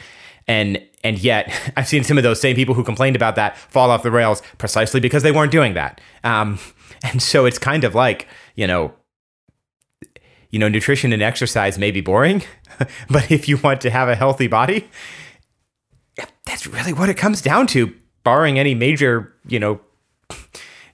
And 0.48 0.82
and 1.04 1.18
yet 1.20 1.52
I've 1.78 1.88
seen 1.88 2.04
some 2.04 2.18
of 2.18 2.24
those 2.24 2.40
same 2.40 2.56
people 2.56 2.76
who 2.76 2.84
complained 2.84 3.16
about 3.16 3.36
that 3.36 3.58
fall 3.58 3.92
off 3.92 4.04
the 4.04 4.12
rails 4.12 4.42
precisely 4.58 5.00
because 5.00 5.24
they 5.24 5.32
weren't 5.32 5.52
doing 5.52 5.74
that. 5.74 6.02
Um, 6.24 6.60
and 7.04 7.22
so 7.22 7.46
it's 7.46 7.60
kind 7.60 7.84
of 7.84 7.96
like, 7.96 8.28
you 8.56 8.68
know, 8.68 8.94
you 10.50 10.58
know, 10.58 10.68
nutrition 10.68 11.14
and 11.14 11.22
exercise 11.22 11.78
may 11.78 11.92
be 11.92 12.02
boring, 12.02 12.44
but 13.10 13.32
if 13.32 13.48
you 13.48 13.58
want 13.58 13.82
to 13.82 13.90
have 13.90 14.10
a 14.10 14.16
healthy 14.16 14.48
body, 14.48 14.90
that's 16.46 16.66
really 16.66 16.92
what 16.92 17.08
it 17.08 17.16
comes 17.18 17.42
down 17.42 17.68
to, 17.68 17.94
barring 18.24 18.58
any 18.58 18.74
major, 18.74 19.34
you 19.48 19.60
know, 19.60 19.80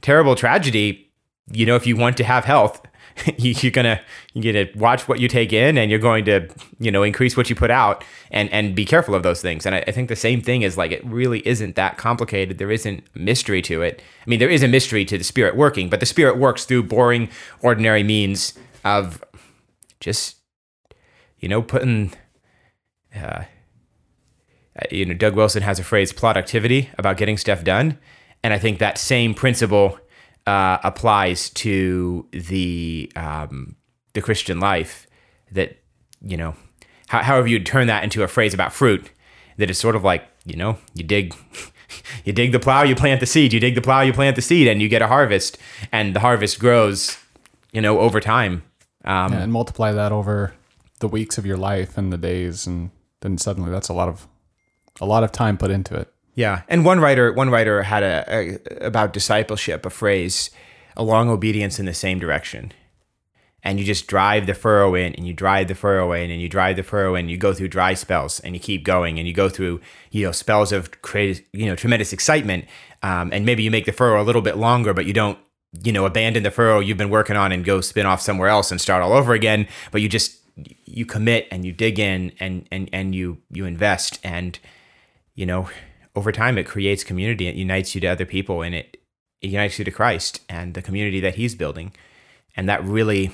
terrible 0.02 0.36
tragedy. 0.36 1.10
You 1.52 1.66
know, 1.66 1.76
if 1.76 1.88
you 1.88 1.96
want 1.96 2.18
to 2.18 2.24
have 2.24 2.44
health, 2.44 2.82
you're 3.38 3.72
gonna 3.72 4.02
you're 4.34 4.54
gonna 4.54 4.70
watch 4.76 5.08
what 5.08 5.20
you 5.20 5.28
take 5.28 5.54
in, 5.54 5.78
and 5.78 5.90
you're 5.90 6.00
going 6.00 6.26
to 6.26 6.48
you 6.80 6.92
know 6.92 7.04
increase 7.04 7.38
what 7.38 7.50
you 7.50 7.56
put 7.56 7.72
out, 7.72 8.04
and 8.32 8.50
and 8.52 8.76
be 8.76 8.86
careful 8.86 9.16
of 9.16 9.24
those 9.24 9.42
things. 9.42 9.66
And 9.66 9.76
I, 9.76 9.84
I 9.88 9.92
think 9.92 10.10
the 10.10 10.16
same 10.16 10.42
thing 10.42 10.62
is 10.62 10.78
like 10.78 10.92
it 10.92 11.06
really 11.06 11.46
isn't 11.48 11.76
that 11.76 11.98
complicated. 11.98 12.58
There 12.58 12.72
isn't 12.72 13.04
mystery 13.16 13.62
to 13.64 13.82
it. 13.82 14.02
I 14.26 14.30
mean, 14.30 14.40
there 14.40 14.50
is 14.50 14.64
a 14.64 14.68
mystery 14.68 15.06
to 15.06 15.18
the 15.18 15.24
spirit 15.24 15.56
working, 15.56 15.90
but 15.90 16.00
the 16.00 16.06
spirit 16.06 16.38
works 16.38 16.66
through 16.66 16.84
boring, 16.84 17.30
ordinary 17.62 18.04
means 18.04 18.54
of 18.84 19.24
just 20.00 20.38
you 21.40 21.48
know 21.48 21.62
putting. 21.62 22.14
Uh, 23.16 23.44
you 24.92 25.06
know, 25.06 25.14
Doug 25.14 25.36
Wilson 25.36 25.64
has 25.64 25.80
a 25.80 25.86
phrase, 25.86 26.12
productivity, 26.12 26.90
about 26.98 27.16
getting 27.16 27.38
stuff 27.38 27.64
done. 27.64 27.98
And 28.44 28.54
I 28.54 28.60
think 28.60 28.80
that 28.80 28.98
same 28.98 29.34
principle 29.34 29.98
uh, 30.46 30.78
applies 30.84 31.50
to 31.52 32.28
the 32.32 33.12
um, 33.16 33.76
the 34.14 34.22
Christian 34.22 34.60
life. 34.60 35.08
That 35.52 35.78
you 36.22 36.38
know, 36.38 36.56
how, 37.08 37.22
however 37.22 37.48
you 37.48 37.60
turn 37.60 37.88
that 37.88 38.04
into 38.04 38.24
a 38.24 38.28
phrase 38.28 38.54
about 38.54 38.74
fruit, 38.74 39.10
that 39.58 39.70
is 39.70 39.78
sort 39.78 39.96
of 39.96 40.04
like 40.04 40.28
you 40.46 40.56
know, 40.56 40.78
you 40.94 41.04
dig. 41.04 41.36
You 42.26 42.34
dig 42.34 42.52
the 42.52 42.60
plow, 42.60 42.82
you 42.82 42.96
plant 42.96 43.20
the 43.20 43.28
seed. 43.28 43.54
You 43.54 43.60
dig 43.60 43.76
the 43.76 43.82
plow, 43.82 44.02
you 44.02 44.12
plant 44.12 44.36
the 44.36 44.42
seed, 44.42 44.68
and 44.68 44.82
you 44.82 44.90
get 44.90 45.04
a 45.04 45.08
harvest. 45.08 45.60
And 45.92 46.16
the 46.16 46.20
harvest 46.20 46.60
grows, 46.60 47.16
you 47.72 47.80
know, 47.80 48.00
over 48.00 48.20
time. 48.20 48.64
Um, 49.06 49.34
and 49.34 49.54
multiply 49.54 49.92
that 49.92 50.12
over 50.12 50.56
the 51.00 51.08
weeks 51.08 51.38
of 51.38 51.46
your 51.46 51.58
life 51.58 51.98
and 51.98 52.12
the 52.12 52.18
days 52.18 52.66
and 52.66 52.92
then 53.22 53.38
suddenly 53.38 53.72
that's 53.72 53.90
a 53.90 53.94
lot 53.94 54.08
of 54.08 54.28
a 55.02 55.06
lot 55.06 55.24
of 55.24 55.32
time 55.32 55.58
put 55.58 55.72
into 55.72 55.96
it 55.96 56.12
Yeah, 56.36 56.62
and 56.68 56.86
one 56.86 57.00
writer 57.00 57.32
one 57.34 57.50
writer 57.50 57.84
had 57.84 58.04
a, 58.04 58.26
a 58.28 58.88
about 58.88 59.14
discipleship 59.14 59.86
a 59.86 59.90
phrase, 59.90 60.50
a 60.96 61.04
long 61.04 61.30
obedience 61.30 61.80
in 61.80 61.86
the 61.86 61.94
same 61.94 62.20
direction, 62.20 62.74
and 63.64 63.80
you 63.80 63.86
just 63.86 64.06
drive 64.06 64.46
the 64.46 64.54
furrow 64.54 64.96
in, 64.96 65.16
and 65.16 65.26
you 65.26 65.34
drive 65.34 65.70
the 65.70 65.76
furrow 65.76 66.12
in, 66.12 66.30
and 66.30 66.42
you 66.42 66.50
drive 66.50 66.76
the 66.76 66.84
furrow 66.84 67.16
in. 67.16 67.30
You 67.30 67.38
go 67.38 67.54
through 67.54 67.70
dry 67.70 67.94
spells, 67.94 68.42
and 68.42 68.54
you 68.54 68.60
keep 68.60 68.84
going, 68.84 69.18
and 69.18 69.28
you 69.28 69.34
go 69.34 69.48
through 69.48 69.80
you 70.12 70.26
know 70.26 70.34
spells 70.34 70.74
of 70.74 71.02
crazy, 71.02 71.46
you 71.54 71.68
know 71.68 71.76
tremendous 71.76 72.12
excitement, 72.12 72.66
um, 73.02 73.32
and 73.32 73.46
maybe 73.46 73.64
you 73.64 73.72
make 73.72 73.86
the 73.86 73.94
furrow 73.94 74.22
a 74.22 74.26
little 74.26 74.42
bit 74.42 74.58
longer, 74.58 74.94
but 74.94 75.06
you 75.06 75.14
don't 75.14 75.40
you 75.84 75.92
know, 75.92 76.06
abandon 76.06 76.44
the 76.44 76.52
furrow 76.52 76.80
you've 76.80 76.98
been 76.98 77.10
working 77.10 77.36
on 77.36 77.52
and 77.52 77.66
go 77.66 77.82
spin 77.82 78.06
off 78.06 78.22
somewhere 78.22 78.48
else 78.48 78.72
and 78.72 78.80
start 78.80 79.04
all 79.04 79.14
over 79.14 79.34
again. 79.34 79.68
But 79.92 80.02
you 80.02 80.10
just 80.10 80.40
you 80.86 81.06
commit 81.06 81.48
and 81.52 81.66
you 81.66 81.72
dig 81.72 82.00
in 82.00 82.32
and 82.40 82.68
and 82.72 82.90
and 82.94 83.14
you 83.14 83.42
you 83.52 83.66
invest 83.66 84.20
and 84.24 84.58
you 85.34 85.46
know 85.46 85.70
over 86.16 86.32
time 86.32 86.58
it 86.58 86.66
creates 86.66 87.04
community. 87.04 87.48
It 87.48 87.56
unites 87.56 87.94
you 87.94 88.02
to 88.02 88.08
other 88.08 88.26
people 88.26 88.62
and 88.62 88.74
it, 88.74 88.98
it 89.42 89.48
unites 89.48 89.78
you 89.78 89.86
to 89.86 89.92
Christ 89.92 90.42
and 90.50 90.74
the 90.74 90.82
community 90.82 91.20
that 91.20 91.36
He's 91.36 91.56
building. 91.56 91.94
And 92.56 92.70
that 92.70 92.84
really, 92.84 93.32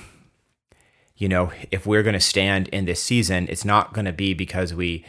you 1.16 1.28
know, 1.28 1.52
if 1.70 1.86
we're 1.86 2.02
going 2.02 2.14
to 2.14 2.20
stand 2.20 2.68
in 2.68 2.84
this 2.84 3.02
season, 3.02 3.46
it's 3.48 3.64
not 3.64 3.92
going 3.92 4.06
to 4.06 4.12
be 4.12 4.34
because 4.34 4.74
we 4.74 5.04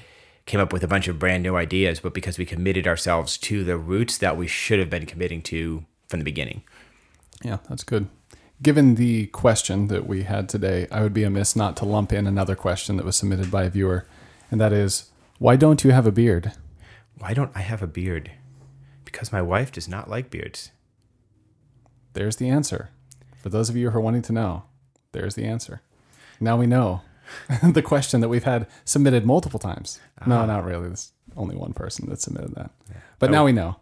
came 0.46 0.60
up 0.60 0.74
with 0.74 0.84
a 0.84 0.88
bunch 0.88 1.08
of 1.08 1.18
brand 1.18 1.42
new 1.42 1.56
ideas, 1.56 2.00
but 2.00 2.14
because 2.14 2.38
we 2.38 2.46
committed 2.46 2.88
ourselves 2.88 3.38
to 3.38 3.64
the 3.64 3.78
roots 3.78 4.18
that 4.18 4.38
we 4.38 4.46
should 4.46 4.80
have 4.80 4.90
been 4.90 5.06
committing 5.06 5.42
to 5.42 5.86
from 6.08 6.20
the 6.20 6.26
beginning. 6.26 6.64
Yeah, 7.44 7.58
that's 7.70 7.84
good. 7.84 8.08
Given 8.62 8.96
the 8.96 9.28
question 9.28 9.88
that 9.88 10.06
we 10.06 10.24
had 10.24 10.48
today, 10.48 10.88
I 10.92 11.02
would 11.02 11.14
be 11.14 11.24
amiss 11.24 11.56
not 11.56 11.76
to 11.78 11.86
lump 11.86 12.14
in 12.14 12.28
another 12.28 12.56
question 12.56 12.98
that 12.98 13.06
was 13.06 13.16
submitted 13.16 13.50
by 13.50 13.64
a 13.64 13.70
viewer, 13.70 14.06
and 14.52 14.62
that 14.62 14.72
is, 14.72 15.10
why 15.40 15.56
don't 15.56 15.84
you 15.84 15.92
have 15.92 16.06
a 16.06 16.12
beard? 16.12 16.54
Why 17.18 17.34
don't 17.34 17.52
I 17.56 17.62
have 17.62 17.82
a 17.82 17.88
beard? 17.88 18.32
Because 19.06 19.32
my 19.32 19.42
wife 19.42 19.72
does 19.72 19.88
not 19.88 20.10
like 20.10 20.30
beards. 20.30 20.72
There's 22.14 22.38
the 22.38 22.50
answer. 22.50 22.90
For 23.42 23.50
those 23.50 23.70
of 23.70 23.76
you 23.76 23.90
who 23.90 23.98
are 23.98 24.02
wanting 24.02 24.22
to 24.24 24.34
know, 24.34 24.64
there's 25.12 25.36
the 25.36 25.46
answer. 25.46 25.82
Now 26.40 26.58
we 26.58 26.66
know 26.68 27.02
the 27.64 27.82
question 27.82 28.22
that 28.22 28.30
we've 28.30 28.44
had 28.44 28.68
submitted 28.86 29.26
multiple 29.26 29.60
times. 29.60 30.00
No, 30.26 30.46
not 30.46 30.64
really. 30.64 30.88
There's 30.88 31.12
only 31.36 31.56
one 31.56 31.74
person 31.74 32.10
that 32.10 32.22
submitted 32.22 32.56
that. 32.56 32.72
But 33.20 33.32
now 33.32 33.46
we 33.46 33.52
know. 33.52 33.78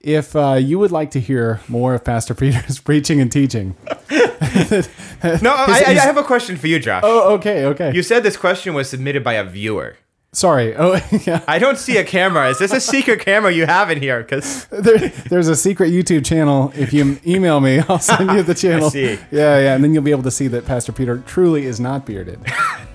If 0.00 0.36
uh, 0.36 0.54
you 0.54 0.78
would 0.78 0.92
like 0.92 1.10
to 1.12 1.20
hear 1.20 1.60
more 1.68 1.94
of 1.94 2.04
Pastor 2.04 2.34
Peter's 2.34 2.78
preaching 2.78 3.20
and 3.20 3.30
teaching, 3.32 3.76
No, 4.10 5.54
I, 5.54 5.82
I 5.86 5.92
have 5.94 6.16
a 6.16 6.22
question 6.22 6.56
for 6.56 6.66
you, 6.68 6.78
Josh. 6.78 7.02
oh, 7.04 7.34
okay, 7.34 7.64
okay. 7.66 7.92
You 7.92 8.02
said 8.02 8.22
this 8.22 8.36
question 8.36 8.74
was 8.74 8.88
submitted 8.88 9.24
by 9.24 9.34
a 9.34 9.44
viewer. 9.44 9.96
Sorry. 10.36 10.74
Oh, 10.86 11.00
yeah. 11.26 11.42
I 11.48 11.58
don't 11.58 11.78
see 11.78 11.96
a 11.96 12.04
camera. 12.04 12.50
Is 12.50 12.58
this 12.58 12.70
a 12.72 12.80
secret 12.80 13.20
camera 13.20 13.50
you 13.50 13.64
have 13.64 13.90
in 13.90 13.98
here? 14.00 14.20
Because 14.22 14.66
There, 14.66 14.98
there's 15.30 15.48
a 15.48 15.56
secret 15.56 15.90
YouTube 15.90 16.24
channel. 16.26 16.70
If 16.76 16.92
you 16.92 17.18
email 17.26 17.58
me, 17.60 17.78
I'll 17.88 17.98
send 17.98 18.30
you 18.30 18.42
the 18.42 18.54
channel. 18.64 18.90
see. 18.90 19.18
Yeah, 19.30 19.58
yeah, 19.58 19.74
and 19.74 19.82
then 19.82 19.94
you'll 19.94 20.02
be 20.02 20.10
able 20.10 20.22
to 20.24 20.30
see 20.30 20.48
that 20.48 20.66
Pastor 20.66 20.92
Peter 20.92 21.18
truly 21.26 21.64
is 21.64 21.80
not 21.80 22.04
bearded, 22.04 22.38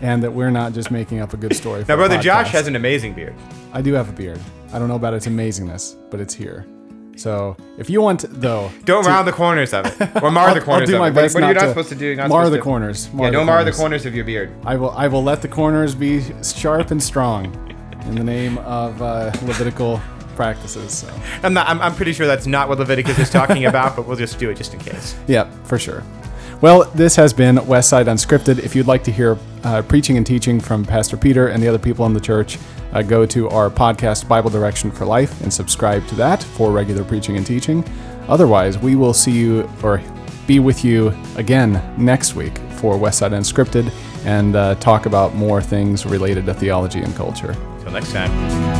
and 0.01 0.21
that 0.23 0.31
we're 0.31 0.51
not 0.51 0.73
just 0.73 0.91
making 0.91 1.19
up 1.19 1.33
a 1.33 1.37
good 1.37 1.55
story. 1.55 1.83
For 1.83 1.93
now, 1.93 1.95
brother 1.95 2.19
Josh 2.19 2.51
has 2.51 2.67
an 2.67 2.75
amazing 2.75 3.13
beard. 3.15 3.33
I 3.73 3.81
do 3.81 3.93
have 3.93 4.07
a 4.07 4.13
beard. 4.13 4.39
I 4.71 4.77
don't 4.79 4.87
know 4.87 4.95
about 4.95 5.15
its 5.15 5.25
amazingness, 5.27 5.97
but 6.11 6.19
it's 6.21 6.35
here. 6.35 6.65
So 7.21 7.55
if 7.77 7.89
you 7.89 8.01
want, 8.01 8.25
though, 8.29 8.71
Don't 8.85 9.03
to- 9.03 9.09
round 9.09 9.27
the 9.27 9.31
corners 9.31 9.73
of 9.73 9.85
it, 9.85 10.23
or 10.23 10.31
mar 10.31 10.47
I'll, 10.49 10.55
the 10.55 10.61
corners 10.61 10.81
I'll 10.81 10.87
do 10.87 10.95
of 10.95 10.99
my 10.99 11.07
it. 11.07 11.09
What- 11.11 11.21
best 11.21 11.35
what, 11.35 11.43
are 11.43 11.47
you 11.49 11.53
not 11.53 11.69
supposed 11.69 11.89
to 11.89 11.95
do? 11.95 12.05
You're 12.07 12.15
not 12.15 12.29
mar 12.29 12.49
the 12.49 12.57
to- 12.57 12.63
corners. 12.63 13.13
Mar 13.13 13.25
yeah, 13.27 13.31
the 13.31 13.37
don't 13.37 13.45
mar 13.45 13.57
the 13.63 13.71
corners. 13.71 13.77
corners 13.77 14.05
of 14.07 14.15
your 14.15 14.25
beard. 14.25 14.51
I 14.65 14.75
will. 14.75 14.89
I 14.91 15.07
will 15.07 15.23
let 15.23 15.41
the 15.41 15.47
corners 15.47 15.93
be 15.93 16.23
sharp 16.43 16.89
and 16.91 17.01
strong, 17.01 17.45
in 18.07 18.15
the 18.15 18.23
name 18.23 18.57
of 18.59 18.99
uh, 19.01 19.31
Levitical 19.43 20.01
practices. 20.35 20.97
So. 20.97 21.13
I'm 21.43 21.53
not. 21.53 21.67
I'm, 21.69 21.79
I'm 21.81 21.93
pretty 21.93 22.13
sure 22.13 22.25
that's 22.25 22.47
not 22.47 22.67
what 22.69 22.79
Leviticus 22.79 23.19
is 23.19 23.29
talking 23.29 23.65
about, 23.65 23.95
but 23.95 24.07
we'll 24.07 24.17
just 24.17 24.39
do 24.39 24.49
it 24.49 24.55
just 24.57 24.73
in 24.73 24.79
case. 24.79 25.15
Yeah, 25.27 25.49
for 25.65 25.77
sure. 25.77 26.03
Well, 26.61 26.83
this 26.95 27.15
has 27.15 27.33
been 27.33 27.55
Westside 27.57 28.05
Unscripted. 28.05 28.59
If 28.59 28.75
you'd 28.75 28.85
like 28.87 29.03
to 29.05 29.11
hear 29.11 29.37
uh, 29.63 29.81
preaching 29.83 30.17
and 30.17 30.25
teaching 30.25 30.59
from 30.59 30.85
Pastor 30.85 31.17
Peter 31.17 31.47
and 31.47 31.61
the 31.61 31.67
other 31.67 31.79
people 31.79 32.05
in 32.05 32.13
the 32.13 32.19
church, 32.19 32.57
uh, 32.93 33.01
go 33.01 33.25
to 33.25 33.49
our 33.49 33.69
podcast, 33.69 34.27
Bible 34.27 34.49
Direction 34.49 34.91
for 34.91 35.05
Life, 35.05 35.41
and 35.41 35.53
subscribe 35.53 36.05
to 36.07 36.15
that 36.15 36.43
for 36.43 36.71
regular 36.71 37.03
preaching 37.03 37.37
and 37.37 37.45
teaching. 37.45 37.83
Otherwise, 38.27 38.77
we 38.77 38.95
will 38.95 39.13
see 39.13 39.31
you 39.31 39.69
or 39.83 40.01
be 40.47 40.59
with 40.59 40.83
you 40.83 41.13
again 41.35 41.81
next 41.97 42.35
week 42.35 42.57
for 42.77 42.95
Westside 42.95 43.31
Unscripted 43.31 43.91
and 44.25 44.55
uh, 44.55 44.75
talk 44.75 45.05
about 45.05 45.35
more 45.35 45.61
things 45.61 46.05
related 46.05 46.45
to 46.45 46.53
theology 46.53 46.99
and 46.99 47.15
culture. 47.15 47.55
Till 47.81 47.91
next 47.91 48.11
time. 48.11 48.70